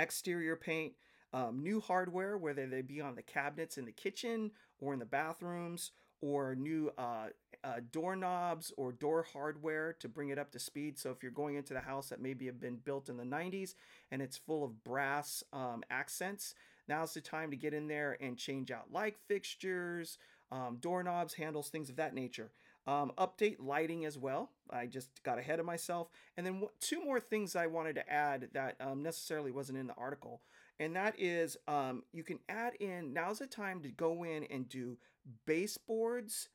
exterior 0.00 0.56
paint, 0.56 0.94
um, 1.32 1.62
new 1.62 1.80
hardware, 1.80 2.38
whether 2.38 2.66
they 2.66 2.82
be 2.82 3.00
on 3.00 3.14
the 3.14 3.22
cabinets 3.22 3.78
in 3.78 3.84
the 3.84 3.92
kitchen 3.92 4.50
or 4.80 4.92
in 4.92 4.98
the 4.98 5.04
bathrooms, 5.04 5.90
or 6.20 6.54
new 6.54 6.90
uh, 6.98 7.28
uh, 7.62 7.80
doorknobs 7.92 8.72
or 8.76 8.92
door 8.92 9.24
hardware 9.32 9.92
to 9.92 10.08
bring 10.08 10.30
it 10.30 10.38
up 10.38 10.50
to 10.52 10.58
speed. 10.58 10.98
So 10.98 11.10
if 11.10 11.22
you're 11.22 11.32
going 11.32 11.56
into 11.56 11.74
the 11.74 11.80
house 11.80 12.08
that 12.08 12.20
maybe 12.20 12.46
have 12.46 12.60
been 12.60 12.76
built 12.76 13.08
in 13.08 13.16
the 13.16 13.24
90s 13.24 13.74
and 14.10 14.20
it's 14.20 14.36
full 14.36 14.64
of 14.64 14.82
brass 14.84 15.44
um, 15.52 15.82
accents, 15.90 16.54
now's 16.88 17.14
the 17.14 17.20
time 17.20 17.50
to 17.50 17.56
get 17.56 17.74
in 17.74 17.86
there 17.86 18.16
and 18.20 18.36
change 18.36 18.70
out 18.70 18.92
light 18.92 19.16
fixtures, 19.28 20.18
um, 20.50 20.78
doorknobs, 20.80 21.34
handles, 21.34 21.68
things 21.68 21.90
of 21.90 21.96
that 21.96 22.14
nature. 22.14 22.50
Um, 22.88 23.12
update 23.18 23.56
lighting 23.60 24.06
as 24.06 24.16
well. 24.16 24.48
I 24.70 24.86
just 24.86 25.10
got 25.22 25.38
ahead 25.38 25.60
of 25.60 25.66
myself. 25.66 26.08
And 26.38 26.46
then 26.46 26.62
two 26.80 27.04
more 27.04 27.20
things 27.20 27.54
I 27.54 27.66
wanted 27.66 27.96
to 27.96 28.10
add 28.10 28.48
that 28.54 28.76
um, 28.80 29.02
necessarily 29.02 29.50
wasn't 29.50 29.76
in 29.76 29.88
the 29.88 29.94
article. 29.98 30.40
And 30.80 30.96
that 30.96 31.14
is 31.18 31.58
um, 31.68 32.04
you 32.14 32.22
can 32.22 32.38
add 32.48 32.76
in, 32.80 33.12
now's 33.12 33.40
the 33.40 33.46
time 33.46 33.82
to 33.82 33.90
go 33.90 34.24
in 34.24 34.44
and 34.44 34.70
do 34.70 34.96
baseboards, 35.44 36.48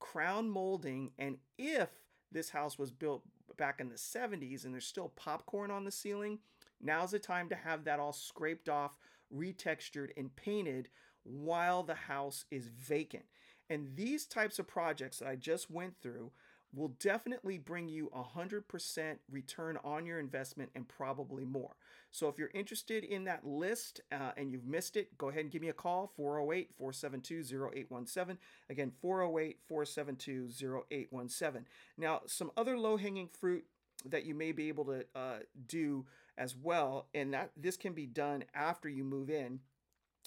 crown 0.00 0.50
molding, 0.50 1.12
and 1.20 1.38
if 1.56 1.90
this 2.32 2.50
house 2.50 2.78
was 2.78 2.90
built 2.90 3.22
back 3.56 3.80
in 3.80 3.88
the 3.88 3.94
70s 3.94 4.64
and 4.64 4.74
there's 4.74 4.86
still 4.86 5.12
popcorn 5.14 5.70
on 5.70 5.84
the 5.84 5.92
ceiling, 5.92 6.40
now's 6.80 7.12
the 7.12 7.18
time 7.20 7.48
to 7.48 7.54
have 7.54 7.84
that 7.84 8.00
all 8.00 8.12
scraped 8.12 8.68
off, 8.68 8.98
retextured, 9.34 10.10
and 10.16 10.34
painted 10.34 10.88
while 11.22 11.82
the 11.82 11.94
house 11.94 12.44
is 12.50 12.68
vacant. 12.68 13.24
And 13.70 13.96
these 13.96 14.26
types 14.26 14.58
of 14.58 14.66
projects 14.66 15.18
that 15.18 15.28
I 15.28 15.36
just 15.36 15.70
went 15.70 15.94
through 16.02 16.30
will 16.74 16.94
definitely 17.00 17.58
bring 17.58 17.88
you 17.88 18.10
a 18.14 18.22
100% 18.22 19.16
return 19.30 19.78
on 19.82 20.04
your 20.04 20.18
investment 20.18 20.70
and 20.74 20.86
probably 20.86 21.44
more. 21.44 21.74
So 22.10 22.28
if 22.28 22.38
you're 22.38 22.50
interested 22.54 23.04
in 23.04 23.24
that 23.24 23.46
list 23.46 24.00
uh, 24.12 24.32
and 24.36 24.50
you've 24.50 24.66
missed 24.66 24.96
it, 24.96 25.16
go 25.16 25.28
ahead 25.28 25.42
and 25.42 25.50
give 25.50 25.62
me 25.62 25.68
a 25.68 25.72
call 25.72 26.12
408 26.16 26.70
472 26.76 27.70
0817. 27.74 28.38
Again, 28.68 28.92
408 29.00 29.58
472 29.66 30.48
0817. 30.90 31.66
Now, 31.96 32.20
some 32.26 32.50
other 32.56 32.78
low 32.78 32.96
hanging 32.96 33.28
fruit 33.28 33.64
that 34.04 34.24
you 34.24 34.34
may 34.34 34.52
be 34.52 34.68
able 34.68 34.84
to 34.84 35.04
uh, 35.14 35.38
do 35.66 36.04
as 36.36 36.54
well, 36.54 37.08
and 37.14 37.32
that 37.32 37.50
this 37.56 37.76
can 37.76 37.94
be 37.94 38.06
done 38.06 38.44
after 38.54 38.88
you 38.88 39.04
move 39.04 39.30
in, 39.30 39.60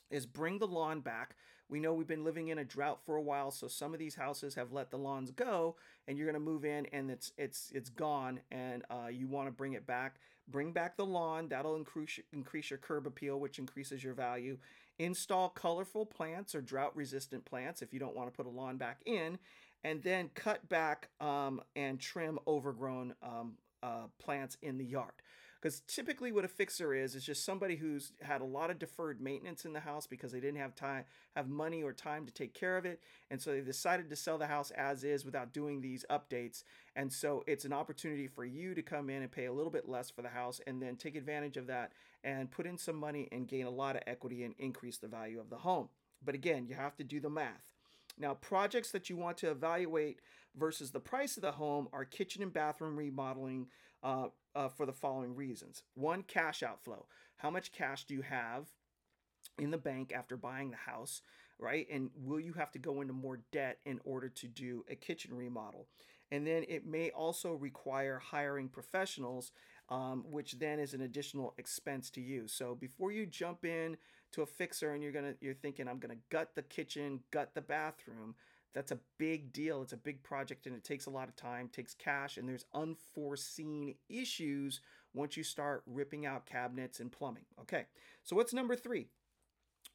is 0.09 0.25
bring 0.25 0.57
the 0.57 0.67
lawn 0.67 1.01
back. 1.01 1.35
We 1.69 1.79
know 1.79 1.93
we've 1.93 2.07
been 2.07 2.23
living 2.23 2.47
in 2.47 2.57
a 2.57 2.65
drought 2.65 2.99
for 3.05 3.15
a 3.15 3.21
while, 3.21 3.51
so 3.51 3.67
some 3.67 3.93
of 3.93 3.99
these 3.99 4.15
houses 4.15 4.55
have 4.55 4.71
let 4.71 4.89
the 4.89 4.97
lawns 4.97 5.29
go, 5.31 5.75
and 6.07 6.17
you're 6.17 6.25
to 6.33 6.39
move 6.39 6.65
in 6.65 6.87
and 6.87 7.11
it's 7.11 7.31
it's 7.37 7.71
it's 7.73 7.89
gone, 7.89 8.39
and 8.51 8.83
uh, 8.89 9.07
you 9.07 9.27
want 9.27 9.47
to 9.47 9.51
bring 9.51 9.73
it 9.73 9.85
back. 9.85 10.15
Bring 10.47 10.71
back 10.71 10.97
the 10.97 11.05
lawn. 11.05 11.47
That'll 11.47 11.75
increase 11.75 12.19
increase 12.33 12.71
your 12.71 12.79
curb 12.79 13.05
appeal, 13.05 13.39
which 13.39 13.59
increases 13.59 14.03
your 14.03 14.15
value. 14.15 14.57
Install 14.97 15.49
colorful 15.49 16.05
plants 16.05 16.55
or 16.55 16.61
drought 16.61 16.95
resistant 16.95 17.45
plants 17.45 17.81
if 17.81 17.93
you 17.93 17.99
don't 17.99 18.15
want 18.15 18.29
to 18.29 18.35
put 18.35 18.47
a 18.47 18.49
lawn 18.49 18.77
back 18.77 19.01
in, 19.05 19.37
and 19.83 20.01
then 20.01 20.29
cut 20.33 20.67
back 20.67 21.09
um, 21.21 21.61
and 21.75 21.99
trim 21.99 22.39
overgrown 22.47 23.13
um, 23.21 23.53
uh, 23.83 24.07
plants 24.17 24.57
in 24.63 24.77
the 24.77 24.85
yard. 24.85 25.13
Because 25.61 25.81
typically, 25.87 26.31
what 26.31 26.45
a 26.45 26.47
fixer 26.47 26.93
is 26.93 27.15
is 27.15 27.25
just 27.25 27.43
somebody 27.43 27.75
who's 27.75 28.13
had 28.21 28.39
a 28.39 28.45
lot 28.45 28.69
of 28.69 28.79
deferred 28.79 29.19
maintenance 29.19 29.65
in 29.65 29.73
the 29.73 29.81
house 29.81 30.07
because 30.07 30.31
they 30.31 30.39
didn't 30.39 30.61
have 30.61 30.73
time, 30.73 31.03
have 31.35 31.49
money 31.49 31.83
or 31.83 31.91
time 31.91 32.25
to 32.25 32.31
take 32.31 32.53
care 32.53 32.77
of 32.77 32.85
it, 32.85 33.01
and 33.29 33.41
so 33.41 33.51
they 33.51 33.59
decided 33.59 34.09
to 34.09 34.15
sell 34.15 34.37
the 34.37 34.47
house 34.47 34.71
as 34.71 35.03
is 35.03 35.25
without 35.25 35.51
doing 35.51 35.81
these 35.81 36.05
updates. 36.09 36.63
And 36.95 37.11
so 37.11 37.43
it's 37.45 37.65
an 37.65 37.73
opportunity 37.73 38.27
for 38.27 38.45
you 38.45 38.73
to 38.73 38.81
come 38.81 39.09
in 39.09 39.21
and 39.21 39.31
pay 39.31 39.45
a 39.45 39.53
little 39.53 39.71
bit 39.71 39.89
less 39.89 40.09
for 40.09 40.21
the 40.21 40.29
house, 40.29 40.61
and 40.65 40.81
then 40.81 40.95
take 40.95 41.17
advantage 41.17 41.57
of 41.57 41.67
that 41.67 41.91
and 42.23 42.49
put 42.49 42.65
in 42.65 42.77
some 42.77 42.95
money 42.95 43.27
and 43.31 43.47
gain 43.47 43.65
a 43.65 43.69
lot 43.69 43.97
of 43.97 44.03
equity 44.07 44.43
and 44.43 44.55
increase 44.59 44.97
the 44.97 45.07
value 45.07 45.41
of 45.41 45.49
the 45.49 45.57
home. 45.57 45.89
But 46.23 46.35
again, 46.35 46.67
you 46.67 46.75
have 46.75 46.95
to 46.97 47.03
do 47.03 47.19
the 47.19 47.29
math. 47.29 47.73
Now, 48.17 48.33
projects 48.33 48.91
that 48.91 49.09
you 49.09 49.15
want 49.15 49.37
to 49.37 49.51
evaluate 49.51 50.19
versus 50.55 50.91
the 50.91 50.99
price 50.99 51.37
of 51.37 51.41
the 51.41 51.53
home 51.53 51.87
are 51.93 52.03
kitchen 52.03 52.43
and 52.43 52.51
bathroom 52.51 52.97
remodeling, 52.97 53.67
uh, 54.03 54.27
uh, 54.55 54.69
for 54.69 54.85
the 54.85 54.93
following 54.93 55.35
reasons. 55.35 55.83
One, 55.93 56.23
cash 56.23 56.63
outflow. 56.63 57.05
How 57.37 57.49
much 57.49 57.71
cash 57.71 58.05
do 58.05 58.13
you 58.13 58.21
have 58.21 58.67
in 59.57 59.71
the 59.71 59.77
bank 59.77 60.11
after 60.13 60.37
buying 60.37 60.71
the 60.71 60.77
house, 60.77 61.21
right? 61.57 61.87
And 61.91 62.09
will 62.15 62.39
you 62.39 62.53
have 62.53 62.71
to 62.71 62.79
go 62.79 63.01
into 63.01 63.13
more 63.13 63.41
debt 63.51 63.79
in 63.85 63.99
order 64.03 64.29
to 64.29 64.47
do 64.47 64.85
a 64.89 64.95
kitchen 64.95 65.33
remodel? 65.35 65.87
And 66.31 66.45
then 66.45 66.63
it 66.67 66.85
may 66.85 67.09
also 67.09 67.53
require 67.53 68.19
hiring 68.19 68.69
professionals, 68.69 69.51
um, 69.89 70.23
which 70.29 70.59
then 70.59 70.79
is 70.79 70.93
an 70.93 71.01
additional 71.01 71.53
expense 71.57 72.09
to 72.11 72.21
you. 72.21 72.47
So 72.47 72.75
before 72.75 73.11
you 73.11 73.25
jump 73.25 73.65
in 73.65 73.97
to 74.33 74.43
a 74.43 74.45
fixer 74.45 74.93
and 74.93 75.01
you're 75.01 75.11
gonna 75.11 75.33
you're 75.41 75.55
thinking 75.55 75.87
I'm 75.87 75.97
gonna 75.97 76.17
gut 76.29 76.51
the 76.55 76.61
kitchen, 76.61 77.21
gut 77.31 77.55
the 77.55 77.61
bathroom, 77.61 78.35
that's 78.73 78.91
a 78.91 78.99
big 79.17 79.51
deal. 79.51 79.81
It's 79.81 79.93
a 79.93 79.97
big 79.97 80.21
project 80.23 80.67
and 80.67 80.75
it 80.75 80.83
takes 80.83 81.05
a 81.05 81.09
lot 81.11 81.27
of 81.27 81.35
time, 81.35 81.69
takes 81.69 81.93
cash, 81.93 82.37
and 82.37 82.47
there's 82.47 82.65
unforeseen 82.73 83.95
issues 84.09 84.81
once 85.13 85.35
you 85.35 85.43
start 85.43 85.83
ripping 85.87 86.25
out 86.25 86.45
cabinets 86.45 86.99
and 86.99 87.11
plumbing. 87.11 87.45
Okay, 87.59 87.85
so 88.23 88.35
what's 88.35 88.53
number 88.53 88.75
three? 88.75 89.07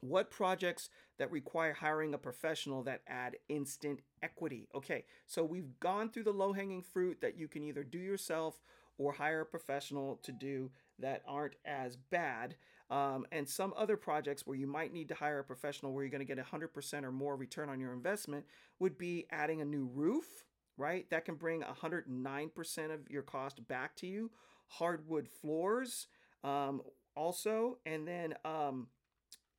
What 0.01 0.29
projects 0.29 0.89
that 1.17 1.31
require 1.31 1.73
hiring 1.73 2.13
a 2.13 2.17
professional 2.17 2.83
that 2.83 3.01
add 3.07 3.37
instant 3.47 4.01
equity? 4.21 4.67
Okay, 4.75 5.05
so 5.25 5.43
we've 5.43 5.79
gone 5.79 6.09
through 6.09 6.23
the 6.23 6.31
low 6.31 6.53
hanging 6.53 6.83
fruit 6.83 7.21
that 7.21 7.37
you 7.37 7.47
can 7.47 7.63
either 7.63 7.83
do 7.83 7.97
yourself 7.97 8.61
or 8.97 9.13
hire 9.13 9.41
a 9.41 9.45
professional 9.45 10.17
to 10.23 10.31
do 10.31 10.71
that 10.99 11.21
aren't 11.27 11.55
as 11.65 11.95
bad. 11.95 12.55
Um, 12.89 13.25
and 13.31 13.49
some 13.49 13.73
other 13.75 13.97
projects 13.97 14.45
where 14.45 14.57
you 14.57 14.67
might 14.67 14.93
need 14.93 15.07
to 15.09 15.15
hire 15.15 15.39
a 15.39 15.43
professional 15.43 15.91
where 15.91 16.03
you're 16.03 16.11
going 16.11 16.25
to 16.25 16.35
get 16.35 16.43
100% 16.43 17.03
or 17.03 17.11
more 17.11 17.35
return 17.35 17.69
on 17.69 17.79
your 17.79 17.93
investment 17.93 18.45
would 18.79 18.97
be 18.97 19.25
adding 19.31 19.61
a 19.61 19.65
new 19.65 19.89
roof, 19.93 20.45
right? 20.77 21.09
That 21.09 21.25
can 21.25 21.35
bring 21.35 21.61
109% 21.61 22.93
of 22.93 23.09
your 23.09 23.23
cost 23.23 23.67
back 23.67 23.95
to 23.97 24.07
you. 24.07 24.31
Hardwood 24.67 25.27
floors, 25.27 26.07
um, 26.43 26.81
also, 27.15 27.79
and 27.85 28.07
then 28.07 28.35
um, 28.45 28.87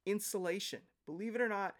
insulation. 0.04 0.80
Believe 1.04 1.34
it 1.34 1.40
or 1.40 1.48
not, 1.48 1.74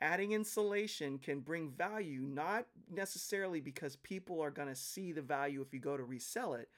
adding 0.00 0.32
insulation 0.32 1.18
can 1.18 1.40
bring 1.40 1.70
value, 1.70 2.22
not 2.22 2.66
necessarily 2.90 3.60
because 3.60 3.96
people 3.96 4.40
are 4.40 4.50
going 4.50 4.68
to 4.68 4.74
see 4.74 5.12
the 5.12 5.22
value 5.22 5.60
if 5.60 5.72
you 5.72 5.80
go 5.80 5.96
to 5.96 6.04
resell 6.04 6.54
it, 6.54 6.68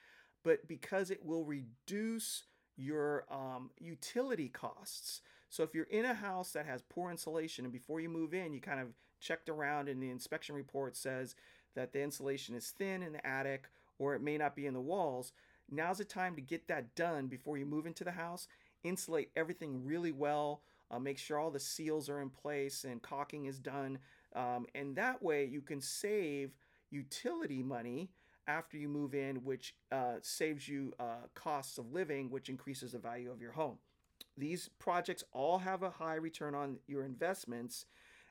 but 0.46 0.68
because 0.68 1.10
it 1.10 1.26
will 1.26 1.44
reduce 1.44 2.44
your 2.76 3.24
um, 3.32 3.70
utility 3.80 4.48
costs. 4.48 5.20
So 5.48 5.64
if 5.64 5.74
you're 5.74 5.88
in 5.90 6.04
a 6.04 6.14
house 6.14 6.52
that 6.52 6.66
has 6.66 6.84
poor 6.88 7.10
insulation 7.10 7.64
and 7.64 7.72
before 7.72 7.98
you 7.98 8.08
move 8.08 8.32
in, 8.32 8.54
you 8.54 8.60
kind 8.60 8.78
of 8.78 8.94
checked 9.18 9.48
around 9.48 9.88
and 9.88 10.00
the 10.00 10.08
inspection 10.08 10.54
report 10.54 10.96
says 10.96 11.34
that 11.74 11.92
the 11.92 12.00
insulation 12.00 12.54
is 12.54 12.70
thin 12.70 13.02
in 13.02 13.12
the 13.12 13.26
attic 13.26 13.68
or 13.98 14.14
it 14.14 14.22
may 14.22 14.38
not 14.38 14.54
be 14.54 14.66
in 14.66 14.74
the 14.74 14.80
walls, 14.80 15.32
now's 15.68 15.98
the 15.98 16.04
time 16.04 16.36
to 16.36 16.40
get 16.40 16.68
that 16.68 16.94
done 16.94 17.26
before 17.26 17.58
you 17.58 17.66
move 17.66 17.84
into 17.84 18.04
the 18.04 18.12
house. 18.12 18.46
Insulate 18.84 19.30
everything 19.34 19.84
really 19.84 20.12
well. 20.12 20.62
Uh, 20.92 21.00
make 21.00 21.18
sure 21.18 21.40
all 21.40 21.50
the 21.50 21.58
seals 21.58 22.08
are 22.08 22.20
in 22.20 22.30
place 22.30 22.84
and 22.84 23.02
caulking 23.02 23.46
is 23.46 23.58
done. 23.58 23.98
Um, 24.36 24.66
and 24.76 24.94
that 24.94 25.20
way 25.20 25.44
you 25.44 25.60
can 25.60 25.80
save 25.80 26.52
utility 26.92 27.64
money 27.64 28.10
after 28.46 28.76
you 28.76 28.88
move 28.88 29.14
in, 29.14 29.44
which 29.44 29.74
uh, 29.92 30.14
saves 30.22 30.68
you 30.68 30.92
uh, 31.00 31.26
costs 31.34 31.78
of 31.78 31.92
living, 31.92 32.30
which 32.30 32.48
increases 32.48 32.92
the 32.92 32.98
value 32.98 33.30
of 33.30 33.40
your 33.40 33.52
home. 33.52 33.78
These 34.36 34.70
projects 34.78 35.24
all 35.32 35.58
have 35.58 35.82
a 35.82 35.90
high 35.90 36.14
return 36.16 36.54
on 36.54 36.78
your 36.86 37.04
investments, 37.04 37.86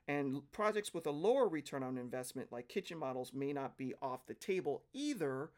And 0.07 0.41
projects 0.51 0.93
with 0.93 1.07
a 1.07 1.11
lower 1.11 1.47
return 1.47 1.81
on 1.83 1.97
investment, 1.97 2.51
like 2.51 2.67
kitchen 2.67 2.97
models, 2.97 3.33
may 3.33 3.53
not 3.53 3.77
be 3.77 3.93
off 4.01 4.27
the 4.27 4.35
table 4.35 4.83
either. 4.93 5.49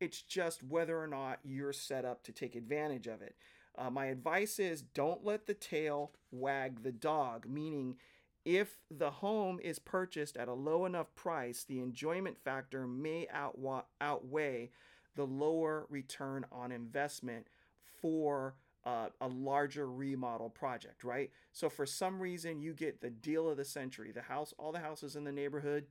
It's 0.00 0.20
just 0.22 0.62
whether 0.62 1.00
or 1.00 1.06
not 1.06 1.38
you're 1.42 1.72
set 1.72 2.04
up 2.04 2.22
to 2.24 2.32
take 2.32 2.54
advantage 2.54 3.06
of 3.06 3.22
it. 3.22 3.36
Uh, 3.76 3.90
my 3.90 4.06
advice 4.06 4.58
is 4.58 4.82
don't 4.82 5.24
let 5.24 5.46
the 5.46 5.54
tail 5.54 6.12
wag 6.30 6.82
the 6.82 6.92
dog, 6.92 7.46
meaning, 7.48 7.96
if 8.44 8.78
the 8.90 9.10
home 9.10 9.58
is 9.62 9.78
purchased 9.78 10.36
at 10.36 10.48
a 10.48 10.52
low 10.52 10.84
enough 10.84 11.14
price, 11.14 11.64
the 11.64 11.80
enjoyment 11.80 12.38
factor 12.38 12.86
may 12.86 13.26
outwa- 13.34 13.84
outweigh 14.00 14.70
the 15.16 15.26
lower 15.26 15.86
return 15.88 16.44
on 16.52 16.72
investment 16.72 17.46
for 18.00 18.54
uh, 18.84 19.08
a 19.20 19.28
larger 19.28 19.90
remodel 19.90 20.50
project, 20.50 21.04
right? 21.04 21.30
So 21.52 21.70
for 21.70 21.86
some 21.86 22.20
reason, 22.20 22.60
you 22.60 22.74
get 22.74 23.00
the 23.00 23.10
deal 23.10 23.48
of 23.48 23.56
the 23.56 23.64
century. 23.64 24.12
The 24.12 24.22
house, 24.22 24.52
all 24.58 24.72
the 24.72 24.80
houses 24.80 25.16
in 25.16 25.24
the 25.24 25.32
neighborhood 25.32 25.86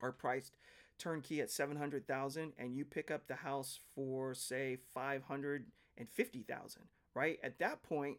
are 0.00 0.12
priced 0.12 0.56
turnkey 0.98 1.40
at 1.40 1.50
700,000 1.50 2.52
and 2.58 2.74
you 2.74 2.84
pick 2.84 3.10
up 3.10 3.26
the 3.26 3.36
house 3.36 3.78
for 3.94 4.34
say 4.34 4.78
550,000, 4.94 6.82
right? 7.14 7.38
At 7.42 7.58
that 7.58 7.82
point, 7.82 8.18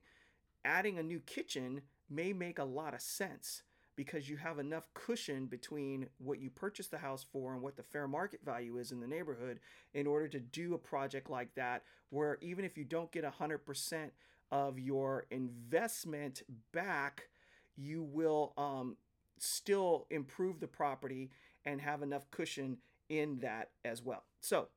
adding 0.64 0.98
a 0.98 1.04
new 1.04 1.20
kitchen 1.20 1.82
may 2.10 2.34
make 2.34 2.60
a 2.60 2.64
lot 2.64 2.94
of 2.94 3.02
sense 3.02 3.64
because 3.96 4.30
you 4.30 4.38
have 4.38 4.60
enough 4.60 4.88
cushion 4.94 5.46
between 5.46 6.08
what 6.20 6.40
you 6.40 6.50
purchased 6.50 6.90
the 6.90 6.98
house 6.98 7.26
for 7.34 7.54
and 7.54 7.62
what 7.62 7.76
the 7.76 7.84
fair 7.84 8.08
market 8.08 8.40
value 8.46 8.78
is 8.78 8.94
in 8.94 9.02
the 9.02 9.08
neighborhood 9.08 9.60
in 9.94 10.08
order 10.08 10.26
to 10.26 10.40
do 10.40 10.74
a 10.74 10.78
project 10.78 11.30
like 11.30 11.54
that 11.56 11.84
where 12.10 12.38
even 12.40 12.64
if 12.64 12.78
you 12.78 12.86
don't 12.86 13.12
get 13.12 13.26
100% 13.26 14.10
of 14.52 14.80
your 14.80 15.26
investment 15.32 16.44
back 16.72 17.28
you 17.76 18.04
will 18.04 18.54
um, 18.58 18.96
still 19.38 20.08
improve 20.10 20.62
the 20.62 20.68
property 20.68 21.30
and 21.66 21.82
have 21.82 22.02
enough 22.02 22.32
cushion 22.32 22.78
in 23.10 23.40
that 23.40 23.72
as 23.84 24.02
well. 24.02 24.24
So 24.40 24.70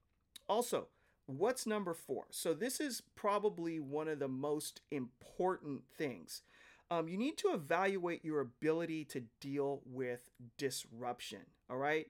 also 0.49 0.89
what's 1.27 1.65
number 1.65 1.95
four? 1.95 2.25
So 2.31 2.55
this 2.55 2.81
is 2.81 3.03
probably 3.15 3.79
one 3.79 4.09
of 4.09 4.19
the 4.19 4.27
most 4.27 4.81
important 4.91 5.83
things 5.97 6.43
um, 6.93 7.09
you 7.09 7.17
need 7.17 7.39
to 7.39 7.55
evaluate 7.55 8.23
your 8.23 8.41
ability 8.41 9.07
to 9.07 9.23
deal 9.41 9.81
with 9.87 10.29
disruption. 10.59 11.41
All 11.71 11.79
right. 11.79 12.09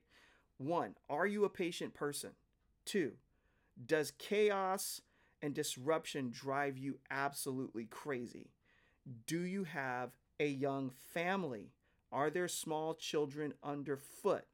One, 0.59 0.97
are 1.09 1.27
you 1.27 1.45
a 1.45 1.49
patient 1.49 1.95
person? 1.95 2.31
Two, 2.85 3.12
does 3.87 4.12
chaos 4.19 5.01
and 5.41 5.55
disruption 5.55 6.31
drive 6.31 6.77
you 6.77 6.99
absolutely 7.12 7.85
crazy? 7.85 8.51
Do 9.29 9.43
you 9.43 9.62
have 9.65 10.11
a 10.41 10.49
young 10.49 10.91
family? 10.91 11.71
Are 12.11 12.29
there 12.29 12.49
small 12.49 12.95
children 12.95 13.55
underfoot? 13.62 14.47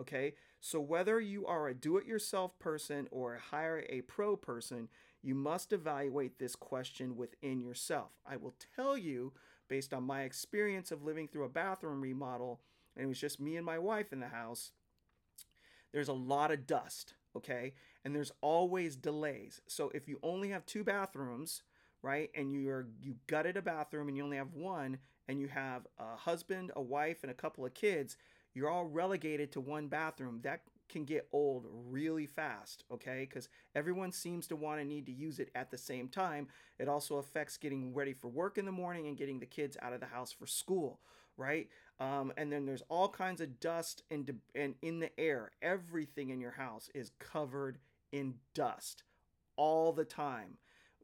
Okay, 0.00 0.34
so 0.60 0.80
whether 0.80 1.20
you 1.20 1.44
are 1.44 1.66
a 1.66 1.74
do 1.74 1.96
it 1.96 2.06
yourself 2.06 2.56
person 2.60 3.08
or 3.10 3.40
hire 3.50 3.84
a 3.88 4.02
pro 4.02 4.36
person, 4.36 4.88
you 5.22 5.34
must 5.34 5.72
evaluate 5.72 6.38
this 6.38 6.54
question 6.54 7.16
within 7.16 7.60
yourself. 7.60 8.10
I 8.24 8.36
will 8.36 8.54
tell 8.76 8.96
you 8.96 9.32
based 9.72 9.94
on 9.94 10.02
my 10.02 10.24
experience 10.24 10.92
of 10.92 11.02
living 11.02 11.26
through 11.26 11.44
a 11.44 11.48
bathroom 11.48 12.02
remodel, 12.02 12.60
and 12.94 13.02
it 13.06 13.08
was 13.08 13.18
just 13.18 13.40
me 13.40 13.56
and 13.56 13.64
my 13.64 13.78
wife 13.78 14.12
in 14.12 14.20
the 14.20 14.28
house, 14.28 14.72
there's 15.94 16.08
a 16.08 16.12
lot 16.12 16.50
of 16.50 16.66
dust, 16.66 17.14
okay? 17.34 17.72
And 18.04 18.14
there's 18.14 18.32
always 18.42 18.96
delays. 18.96 19.62
So 19.66 19.90
if 19.94 20.06
you 20.06 20.18
only 20.22 20.50
have 20.50 20.66
two 20.66 20.84
bathrooms, 20.84 21.62
right, 22.02 22.28
and 22.34 22.52
you're 22.52 22.88
you 23.00 23.14
gutted 23.28 23.56
a 23.56 23.62
bathroom 23.62 24.08
and 24.08 24.16
you 24.16 24.24
only 24.24 24.36
have 24.36 24.52
one, 24.52 24.98
and 25.26 25.40
you 25.40 25.48
have 25.48 25.86
a 25.98 26.16
husband, 26.16 26.70
a 26.76 26.82
wife, 26.82 27.22
and 27.22 27.30
a 27.30 27.34
couple 27.34 27.64
of 27.64 27.72
kids, 27.72 28.18
you're 28.52 28.68
all 28.68 28.84
relegated 28.84 29.52
to 29.52 29.60
one 29.62 29.88
bathroom. 29.88 30.40
That 30.42 30.60
can 30.92 31.04
get 31.04 31.26
old 31.32 31.66
really 31.88 32.26
fast, 32.26 32.84
okay? 32.92 33.26
Because 33.28 33.48
everyone 33.74 34.12
seems 34.12 34.46
to 34.48 34.56
want 34.56 34.80
to 34.80 34.84
need 34.84 35.06
to 35.06 35.12
use 35.12 35.38
it 35.38 35.50
at 35.54 35.70
the 35.70 35.78
same 35.78 36.08
time. 36.08 36.48
It 36.78 36.88
also 36.88 37.16
affects 37.16 37.56
getting 37.56 37.94
ready 37.94 38.12
for 38.12 38.28
work 38.28 38.58
in 38.58 38.66
the 38.66 38.72
morning 38.72 39.08
and 39.08 39.16
getting 39.16 39.40
the 39.40 39.46
kids 39.46 39.76
out 39.82 39.92
of 39.92 40.00
the 40.00 40.06
house 40.06 40.32
for 40.32 40.46
school, 40.46 41.00
right? 41.36 41.68
Um, 41.98 42.32
and 42.36 42.52
then 42.52 42.66
there's 42.66 42.82
all 42.88 43.08
kinds 43.08 43.40
of 43.40 43.58
dust 43.58 44.02
and, 44.10 44.38
and 44.54 44.74
in 44.82 45.00
the 45.00 45.18
air. 45.18 45.50
Everything 45.62 46.30
in 46.30 46.40
your 46.40 46.52
house 46.52 46.90
is 46.94 47.10
covered 47.18 47.78
in 48.12 48.34
dust 48.54 49.02
all 49.56 49.92
the 49.92 50.04
time. 50.04 50.58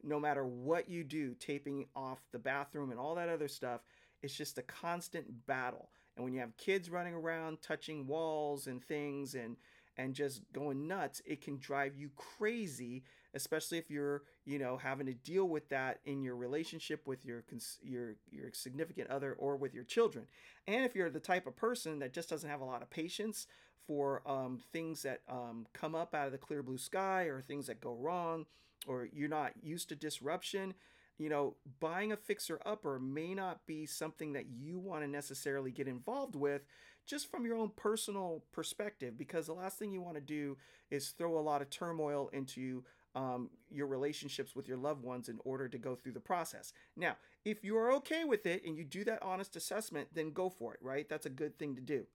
No 0.05 0.21
matter 0.21 0.45
what 0.45 0.89
you 0.89 1.03
do, 1.03 1.35
taping 1.35 1.87
off 1.97 2.21
the 2.31 2.39
bathroom 2.39 2.91
and 2.91 3.01
all 3.01 3.15
that 3.17 3.29
other 3.29 3.49
stuff, 3.49 3.81
it's 4.23 4.37
just 4.37 4.59
a 4.59 4.63
constant 4.63 5.47
battle. 5.47 5.91
And 6.17 6.25
when 6.25 6.35
you 6.35 6.41
have 6.41 6.57
kids 6.57 6.91
running 6.91 7.15
around 7.15 7.63
touching 7.63 8.07
walls 8.07 8.67
and 8.67 8.83
things 8.83 9.37
and 9.37 9.57
and 9.99 10.15
just 10.15 10.41
going 10.53 10.87
nuts, 10.87 11.21
it 11.27 11.43
can 11.43 11.59
drive 11.59 11.97
you 11.97 12.11
crazy, 12.17 13.03
especially 13.35 13.77
if 13.77 13.91
you're, 13.91 14.23
you 14.47 14.59
know, 14.59 14.79
having 14.79 15.07
to 15.07 15.13
deal 15.13 15.49
with 15.49 15.69
that 15.69 15.99
in 16.07 16.23
your 16.23 16.37
relationship 16.37 17.07
with 17.07 17.25
your 17.25 17.45
your 17.83 18.15
your 18.31 18.51
significant 18.53 19.11
other 19.11 19.35
or 19.35 19.57
with 19.57 19.75
your 19.75 19.85
children. 19.85 20.27
And 20.67 20.85
if 20.85 20.95
you're 20.95 21.11
the 21.11 21.21
type 21.21 21.47
of 21.47 21.57
person 21.57 21.99
that 21.99 22.15
just 22.15 22.31
doesn't 22.31 22.49
have 22.49 22.61
a 22.61 22.65
lot 22.65 22.81
of 22.81 22.89
patience 22.89 23.49
for 23.87 24.23
um, 24.27 24.61
things 24.73 25.03
that 25.03 25.23
um, 25.29 25.67
come 25.73 25.95
up 25.95 26.15
out 26.15 26.27
of 26.27 26.33
the 26.33 26.39
clear 26.39 26.63
blue 26.63 26.79
sky 26.79 27.25
or 27.25 27.43
things 27.43 27.67
that 27.67 27.81
go 27.81 27.95
wrong, 27.95 28.47
or 28.87 29.09
you're 29.13 29.29
not 29.29 29.53
used 29.63 29.89
to 29.89 29.97
disruption, 29.97 30.75
you 31.19 31.29
know, 31.29 31.57
buying 31.81 32.13
a 32.13 32.17
fixer 32.17 32.61
upper 32.65 32.99
may 32.99 33.35
not 33.35 33.67
be 33.67 33.87
something 33.87 34.33
that 34.35 34.47
you 34.49 34.79
want 34.79 35.03
to 35.03 35.09
necessarily 35.09 35.71
get 35.71 35.89
involved 35.89 36.37
with 36.37 36.63
just 37.07 37.31
from 37.31 37.45
your 37.47 37.57
own 37.57 37.71
personal 37.75 38.45
perspective, 38.53 39.17
because 39.17 39.47
the 39.47 39.53
last 39.53 39.79
thing 39.79 39.91
you 39.91 40.03
want 40.03 40.17
to 40.17 40.21
do 40.21 40.57
is 40.91 41.09
throw 41.11 41.39
a 41.39 41.41
lot 41.41 41.63
of 41.63 41.71
turmoil 41.71 42.29
into 42.33 42.85
um, 43.15 43.51
your 43.71 43.87
relationships 43.87 44.55
with 44.55 44.69
your 44.69 44.77
loved 44.77 45.03
ones 45.03 45.29
in 45.29 45.39
order 45.45 45.69
to 45.69 45.79
go 45.79 45.95
through 45.95 46.13
the 46.13 46.21
process. 46.21 46.73
Now, 46.97 47.17
if 47.45 47.65
you 47.65 47.77
are 47.79 47.91
okay 47.95 48.25
with 48.25 48.47
it 48.47 48.63
and 48.65 48.77
you 48.77 48.85
do 48.85 49.05
that 49.05 49.23
honest 49.23 49.57
assessment, 49.57 50.09
then 50.13 50.33
go 50.33 50.51
for 50.51 50.75
it, 50.75 50.81
right? 50.83 51.09
That's 51.09 51.27
a 51.27 51.31
good 51.31 51.59
thing 51.59 51.75
to 51.77 51.81
do. 51.81 52.07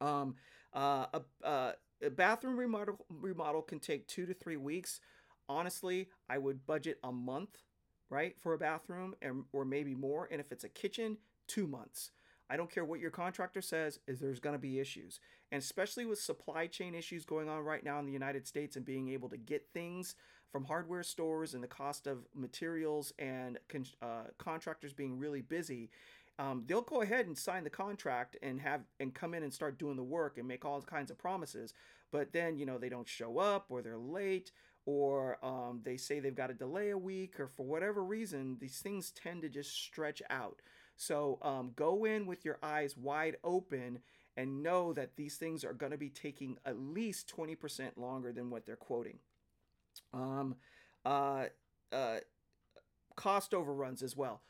Um, 0.00 0.36
uh, 0.72 1.06
a, 1.12 1.22
uh, 1.44 1.72
a 2.02 2.10
bathroom 2.10 2.56
remodel, 2.56 3.04
remodel 3.10 3.62
can 3.62 3.80
take 3.80 4.06
two 4.06 4.26
to 4.26 4.34
three 4.34 4.56
weeks. 4.56 5.00
Honestly, 5.48 6.08
I 6.30 6.38
would 6.38 6.64
budget 6.66 6.98
a 7.02 7.12
month, 7.12 7.58
right, 8.10 8.34
for 8.38 8.54
a 8.54 8.58
bathroom, 8.58 9.14
and, 9.22 9.44
or 9.52 9.64
maybe 9.64 9.94
more. 9.94 10.28
And 10.30 10.40
if 10.40 10.52
it's 10.52 10.64
a 10.64 10.68
kitchen, 10.68 11.18
two 11.46 11.66
months. 11.66 12.10
I 12.50 12.56
don't 12.56 12.70
care 12.70 12.84
what 12.84 13.00
your 13.00 13.10
contractor 13.10 13.62
says, 13.62 13.98
is 14.06 14.20
there's 14.20 14.40
going 14.40 14.54
to 14.54 14.60
be 14.60 14.78
issues. 14.78 15.18
And 15.50 15.62
especially 15.62 16.04
with 16.04 16.20
supply 16.20 16.66
chain 16.66 16.94
issues 16.94 17.24
going 17.24 17.48
on 17.48 17.60
right 17.60 17.82
now 17.82 17.98
in 17.98 18.06
the 18.06 18.12
United 18.12 18.46
States 18.46 18.76
and 18.76 18.84
being 18.84 19.08
able 19.08 19.28
to 19.30 19.36
get 19.36 19.68
things 19.72 20.14
from 20.52 20.64
hardware 20.64 21.02
stores 21.02 21.54
and 21.54 21.62
the 21.62 21.68
cost 21.68 22.06
of 22.06 22.26
materials 22.34 23.12
and 23.18 23.58
uh, 24.02 24.24
contractors 24.38 24.92
being 24.92 25.18
really 25.18 25.40
busy, 25.40 25.90
um, 26.38 26.64
they'll 26.66 26.82
go 26.82 27.02
ahead 27.02 27.26
and 27.26 27.36
sign 27.36 27.64
the 27.64 27.70
contract 27.70 28.36
and 28.42 28.60
have 28.60 28.82
and 29.00 29.14
come 29.14 29.34
in 29.34 29.42
and 29.42 29.52
start 29.52 29.78
doing 29.78 29.96
the 29.96 30.02
work 30.02 30.36
and 30.38 30.46
make 30.46 30.64
all 30.64 30.80
kinds 30.82 31.10
of 31.10 31.18
promises. 31.18 31.72
But 32.12 32.32
then 32.32 32.56
you 32.56 32.66
know 32.66 32.78
they 32.78 32.88
don't 32.88 33.08
show 33.08 33.38
up 33.38 33.66
or 33.68 33.82
they're 33.82 33.98
late 33.98 34.52
or 34.86 35.38
um, 35.42 35.80
they 35.82 35.96
say 35.96 36.20
they've 36.20 36.34
got 36.34 36.48
to 36.48 36.54
delay 36.54 36.90
a 36.90 36.98
week 36.98 37.40
or 37.40 37.48
for 37.48 37.64
whatever 37.64 38.04
reason 38.04 38.58
these 38.60 38.78
things 38.78 39.10
tend 39.10 39.42
to 39.42 39.48
just 39.48 39.72
stretch 39.72 40.22
out. 40.30 40.60
So 40.96 41.38
um, 41.42 41.72
go 41.74 42.04
in 42.04 42.26
with 42.26 42.44
your 42.44 42.58
eyes 42.62 42.96
wide 42.96 43.36
open 43.42 44.00
and 44.36 44.62
know 44.62 44.92
that 44.92 45.16
these 45.16 45.36
things 45.36 45.64
are 45.64 45.72
going 45.72 45.92
to 45.92 45.98
be 45.98 46.10
taking 46.10 46.58
at 46.66 46.78
least 46.78 47.32
20% 47.34 47.96
longer 47.96 48.32
than 48.32 48.50
what 48.50 48.66
they're 48.66 48.76
quoting. 48.76 49.18
Um, 50.12 50.56
uh, 51.04 51.46
uh, 51.92 52.18
cost 53.16 53.54
overruns 53.54 54.02
as 54.02 54.16
well. 54.16 54.42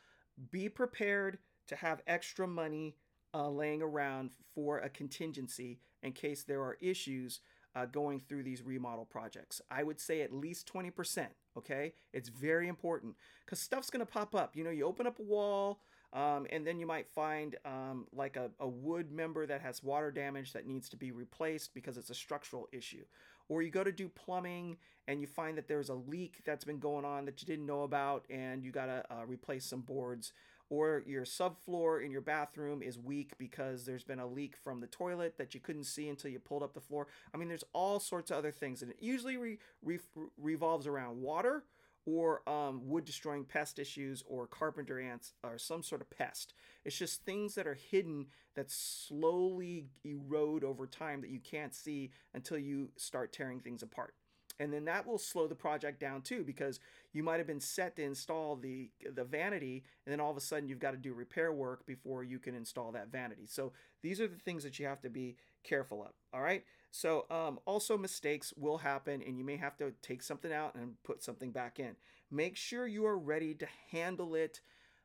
Be 0.51 0.69
prepared 0.69 1.37
to 1.67 1.75
have 1.75 2.01
extra 2.07 2.47
money 2.47 2.95
uh, 3.33 3.49
laying 3.49 3.81
around 3.81 4.31
for 4.53 4.79
a 4.79 4.89
contingency 4.89 5.79
in 6.03 6.13
case 6.13 6.43
there 6.43 6.61
are 6.61 6.77
issues 6.81 7.41
uh, 7.75 7.85
going 7.85 8.21
through 8.21 8.43
these 8.43 8.63
remodel 8.63 9.05
projects. 9.05 9.61
I 9.69 9.83
would 9.83 9.99
say 9.99 10.21
at 10.21 10.33
least 10.33 10.71
20%. 10.71 11.27
Okay, 11.57 11.93
it's 12.13 12.29
very 12.29 12.67
important 12.67 13.15
because 13.45 13.59
stuff's 13.59 13.89
gonna 13.89 14.05
pop 14.05 14.35
up. 14.35 14.55
You 14.55 14.63
know, 14.63 14.69
you 14.69 14.85
open 14.85 15.07
up 15.07 15.19
a 15.19 15.23
wall, 15.23 15.79
um, 16.13 16.47
and 16.49 16.65
then 16.65 16.79
you 16.79 16.85
might 16.85 17.09
find 17.09 17.57
um, 17.65 18.07
like 18.13 18.37
a, 18.37 18.49
a 18.59 18.67
wood 18.67 19.11
member 19.11 19.45
that 19.45 19.61
has 19.61 19.83
water 19.83 20.11
damage 20.11 20.53
that 20.53 20.65
needs 20.65 20.87
to 20.89 20.97
be 20.97 21.11
replaced 21.11 21.73
because 21.73 21.97
it's 21.97 22.09
a 22.09 22.15
structural 22.15 22.67
issue. 22.71 23.03
Or 23.49 23.61
you 23.61 23.69
go 23.69 23.83
to 23.83 23.91
do 23.91 24.09
plumbing 24.09 24.77
and 25.07 25.21
you 25.21 25.27
find 25.27 25.57
that 25.57 25.67
there's 25.67 25.89
a 25.89 25.93
leak 25.93 26.41
that's 26.45 26.63
been 26.63 26.79
going 26.79 27.05
on 27.05 27.25
that 27.25 27.41
you 27.41 27.45
didn't 27.45 27.65
know 27.65 27.83
about 27.83 28.25
and 28.29 28.63
you 28.63 28.71
got 28.71 28.87
to 28.87 29.03
uh, 29.11 29.25
replace 29.25 29.65
some 29.65 29.81
boards. 29.81 30.33
Or 30.69 31.03
your 31.05 31.25
subfloor 31.25 32.03
in 32.03 32.11
your 32.11 32.21
bathroom 32.21 32.81
is 32.81 32.97
weak 32.97 33.33
because 33.37 33.85
there's 33.85 34.03
been 34.03 34.19
a 34.19 34.27
leak 34.27 34.55
from 34.57 34.79
the 34.79 34.87
toilet 34.87 35.37
that 35.37 35.53
you 35.53 35.59
couldn't 35.59 35.83
see 35.83 36.09
until 36.09 36.31
you 36.31 36.39
pulled 36.39 36.63
up 36.63 36.73
the 36.73 36.81
floor. 36.81 37.07
I 37.33 37.37
mean, 37.37 37.47
there's 37.47 37.63
all 37.71 37.99
sorts 37.99 38.31
of 38.31 38.37
other 38.37 38.51
things. 38.51 38.81
And 38.81 38.91
it 38.91 38.97
usually 38.99 39.37
re- 39.37 39.59
re- 39.83 39.99
revolves 40.37 40.87
around 40.87 41.21
water 41.21 41.65
or 42.05 42.47
um, 42.47 42.81
wood 42.87 43.05
destroying 43.05 43.45
pest 43.45 43.79
issues 43.79 44.23
or 44.27 44.47
carpenter 44.47 44.99
ants 44.99 45.33
or 45.43 45.57
some 45.57 45.83
sort 45.83 46.01
of 46.01 46.09
pest. 46.09 46.53
It's 46.83 46.97
just 46.97 47.25
things 47.25 47.55
that 47.55 47.67
are 47.67 47.75
hidden 47.75 48.27
that 48.55 48.69
slowly 48.69 49.87
erode 50.03 50.63
over 50.63 50.87
time 50.87 51.21
that 51.21 51.31
you 51.31 51.39
can't 51.39 51.73
see 51.73 52.11
until 52.33 52.57
you 52.57 52.89
start 52.95 53.33
tearing 53.33 53.59
things 53.59 53.81
apart. 53.81 54.13
And 54.59 54.71
then 54.71 54.85
that 54.85 55.05
will 55.05 55.17
slow 55.17 55.47
the 55.47 55.55
project 55.55 55.99
down 55.99 56.21
too 56.21 56.43
because 56.43 56.79
you 57.13 57.23
might 57.23 57.37
have 57.37 57.47
been 57.47 57.59
set 57.59 57.95
to 57.97 58.03
install 58.03 58.55
the 58.55 58.89
the 59.13 59.23
vanity 59.23 59.83
and 60.05 60.13
then 60.13 60.19
all 60.19 60.31
of 60.31 60.37
a 60.37 60.41
sudden 60.41 60.69
you've 60.69 60.79
got 60.79 60.91
to 60.91 60.97
do 60.97 61.13
repair 61.13 61.51
work 61.51 61.85
before 61.85 62.23
you 62.23 62.39
can 62.39 62.55
install 62.55 62.91
that 62.93 63.11
vanity. 63.11 63.45
So 63.47 63.73
these 64.01 64.21
are 64.21 64.27
the 64.27 64.37
things 64.37 64.63
that 64.63 64.79
you 64.79 64.85
have 64.85 65.01
to 65.01 65.09
be 65.09 65.35
careful 65.63 66.03
of. 66.03 66.11
All 66.33 66.41
right. 66.41 66.63
So 66.91 67.25
um, 67.29 67.59
also 67.65 67.97
mistakes 67.97 68.53
will 68.55 68.77
happen 68.77 69.21
and 69.25 69.37
you 69.37 69.43
may 69.43 69.57
have 69.57 69.75
to 69.77 69.91
take 70.01 70.23
something 70.23 70.53
out 70.53 70.75
and 70.75 70.93
put 71.03 71.23
something 71.23 71.51
back 71.51 71.79
in. 71.79 71.95
Make 72.31 72.55
sure 72.55 72.87
you 72.87 73.05
are 73.05 73.17
ready 73.17 73.53
to 73.55 73.67
handle 73.91 74.35
it 74.35 74.61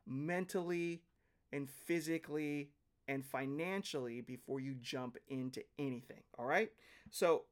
mentally 0.06 1.02
and 1.52 1.68
physically 1.68 2.70
and 3.08 3.24
financially 3.24 4.20
before 4.20 4.60
you 4.60 4.74
jump 4.80 5.16
into 5.28 5.62
anything. 5.78 6.22
All 6.38 6.46
right. 6.46 6.70
So 7.10 7.42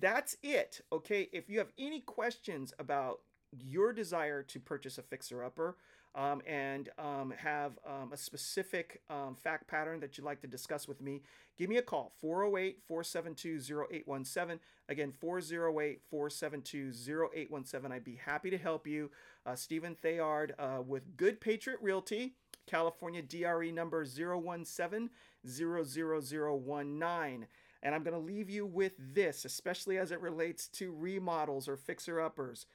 that's 0.00 0.36
it. 0.42 0.80
Okay. 0.92 1.28
If 1.32 1.48
you 1.48 1.58
have 1.58 1.72
any 1.78 2.00
questions 2.00 2.72
about 2.78 3.20
your 3.58 3.92
desire 3.92 4.42
to 4.42 4.60
purchase 4.60 4.98
a 4.98 5.02
fixer 5.02 5.44
upper 5.44 5.76
um, 6.14 6.42
and 6.46 6.88
um, 6.98 7.32
have 7.36 7.78
um, 7.86 8.12
a 8.12 8.16
specific 8.16 9.02
um, 9.10 9.36
fact 9.36 9.68
pattern 9.68 10.00
that 10.00 10.16
you'd 10.16 10.24
like 10.24 10.40
to 10.40 10.46
discuss 10.46 10.88
with 10.88 11.00
me, 11.00 11.22
give 11.58 11.68
me 11.68 11.76
a 11.76 11.82
call 11.82 12.12
408 12.20 12.78
472 12.86 13.86
0817. 13.92 14.60
Again, 14.88 15.12
408 15.12 16.00
472 16.10 16.92
0817. 17.34 17.92
I'd 17.92 18.04
be 18.04 18.20
happy 18.24 18.50
to 18.50 18.58
help 18.58 18.86
you. 18.86 19.10
Uh, 19.44 19.54
Stephen 19.54 19.94
Theard 19.94 20.54
uh, 20.58 20.82
with 20.86 21.16
Good 21.16 21.40
Patriot 21.40 21.80
Realty. 21.82 22.34
California 22.66 23.22
DRE 23.22 23.70
number 23.70 24.04
017 24.04 25.10
00019. 25.44 27.46
And 27.82 27.94
I'm 27.94 28.02
going 28.02 28.18
to 28.18 28.20
leave 28.20 28.50
you 28.50 28.66
with 28.66 28.92
this, 28.98 29.44
especially 29.44 29.98
as 29.98 30.10
it 30.10 30.20
relates 30.20 30.66
to 30.68 30.92
remodels 30.92 31.68
or 31.68 31.76
fixer 31.76 32.20
uppers. 32.20 32.66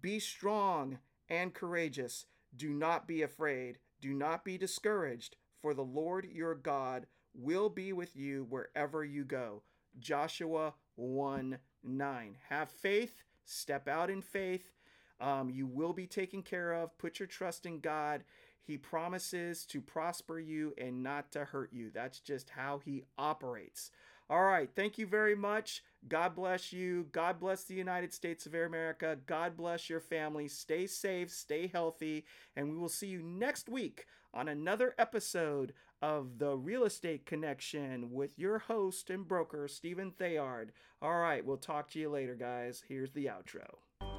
Be 0.00 0.18
strong 0.18 0.98
and 1.28 1.54
courageous. 1.54 2.26
Do 2.56 2.70
not 2.70 3.06
be 3.08 3.22
afraid. 3.22 3.78
Do 4.00 4.12
not 4.12 4.44
be 4.44 4.58
discouraged, 4.58 5.36
for 5.60 5.74
the 5.74 5.84
Lord 5.84 6.26
your 6.30 6.54
God 6.54 7.06
will 7.34 7.68
be 7.68 7.92
with 7.92 8.16
you 8.16 8.46
wherever 8.48 9.04
you 9.04 9.24
go. 9.24 9.62
Joshua 9.98 10.74
1 10.96 11.58
9. 11.84 12.36
Have 12.48 12.70
faith, 12.70 13.22
step 13.44 13.88
out 13.88 14.10
in 14.10 14.22
faith. 14.22 14.72
Um, 15.20 15.50
you 15.50 15.66
will 15.66 15.92
be 15.92 16.06
taken 16.06 16.42
care 16.42 16.72
of. 16.72 16.96
Put 16.98 17.18
your 17.18 17.26
trust 17.26 17.66
in 17.66 17.80
God. 17.80 18.24
He 18.60 18.76
promises 18.78 19.66
to 19.66 19.80
prosper 19.80 20.38
you 20.38 20.74
and 20.78 21.02
not 21.02 21.32
to 21.32 21.44
hurt 21.44 21.72
you. 21.72 21.90
That's 21.92 22.20
just 22.20 22.50
how 22.50 22.80
He 22.84 23.04
operates. 23.18 23.90
All 24.30 24.44
right. 24.44 24.70
Thank 24.74 24.98
you 24.98 25.06
very 25.06 25.34
much. 25.34 25.82
God 26.08 26.34
bless 26.34 26.72
you. 26.72 27.06
God 27.12 27.38
bless 27.38 27.64
the 27.64 27.74
United 27.74 28.12
States 28.12 28.46
of 28.46 28.54
America. 28.54 29.18
God 29.26 29.56
bless 29.56 29.88
your 29.88 30.00
family. 30.00 30.48
Stay 30.48 30.86
safe, 30.86 31.30
stay 31.30 31.66
healthy, 31.66 32.24
and 32.56 32.70
we 32.70 32.76
will 32.76 32.88
see 32.88 33.08
you 33.08 33.22
next 33.22 33.68
week 33.68 34.06
on 34.34 34.48
another 34.48 34.94
episode 34.98 35.72
of 36.00 36.38
The 36.38 36.56
Real 36.56 36.84
Estate 36.84 37.26
Connection 37.26 38.10
with 38.10 38.38
your 38.38 38.58
host 38.58 39.10
and 39.10 39.26
broker, 39.26 39.68
Stephen 39.68 40.10
Theard. 40.10 40.72
All 41.00 41.18
right. 41.18 41.44
We'll 41.44 41.56
talk 41.56 41.90
to 41.90 41.98
you 41.98 42.10
later, 42.10 42.34
guys. 42.34 42.82
Here's 42.88 43.12
the 43.12 43.26
outro. 43.26 43.68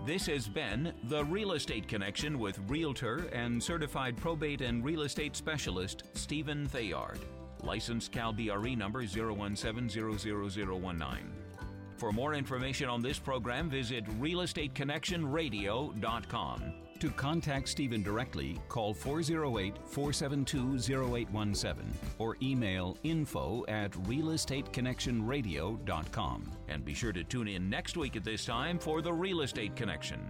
This 0.06 0.26
has 0.28 0.48
been 0.48 0.94
The 1.06 1.26
Real 1.26 1.54
Estate 1.54 1.88
Connection 1.88 2.40
with 2.40 2.60
Realtor 2.68 3.28
and 3.34 3.62
Certified 3.62 4.18
Probate 4.18 4.62
and 4.62 4.84
Real 4.84 5.02
Estate 5.02 5.36
Specialist 5.36 6.04
Stephen 6.14 6.66
Theard. 6.68 7.20
Licensed 7.64 8.12
Cal 8.12 8.34
BRE 8.34 8.76
number 8.76 9.04
0170019. 9.04 11.32
For 11.98 12.12
more 12.12 12.34
information 12.34 12.90
on 12.90 13.02
this 13.02 13.18
program, 13.20 13.70
visit 13.70 14.04
realestateconnectionradio.com. 14.20 16.74
To 17.00 17.10
contact 17.10 17.68
Stephen 17.68 18.02
directly, 18.02 18.58
call 18.70 18.94
408 18.94 19.76
472 19.86 21.04
0817 21.04 21.94
or 22.18 22.38
email 22.42 22.98
info 23.04 23.66
at 23.68 23.92
realestateconnectionradio.com. 23.92 26.52
And 26.70 26.86
be 26.86 26.94
sure 26.94 27.12
to 27.12 27.26
tune 27.26 27.50
in 27.50 27.70
next 27.70 27.98
week 27.98 28.16
at 28.16 28.24
this 28.24 28.46
time 28.46 28.80
for 28.80 29.02
The 29.02 29.12
Real 29.12 29.42
Estate 29.42 29.76
Connection. 29.76 30.22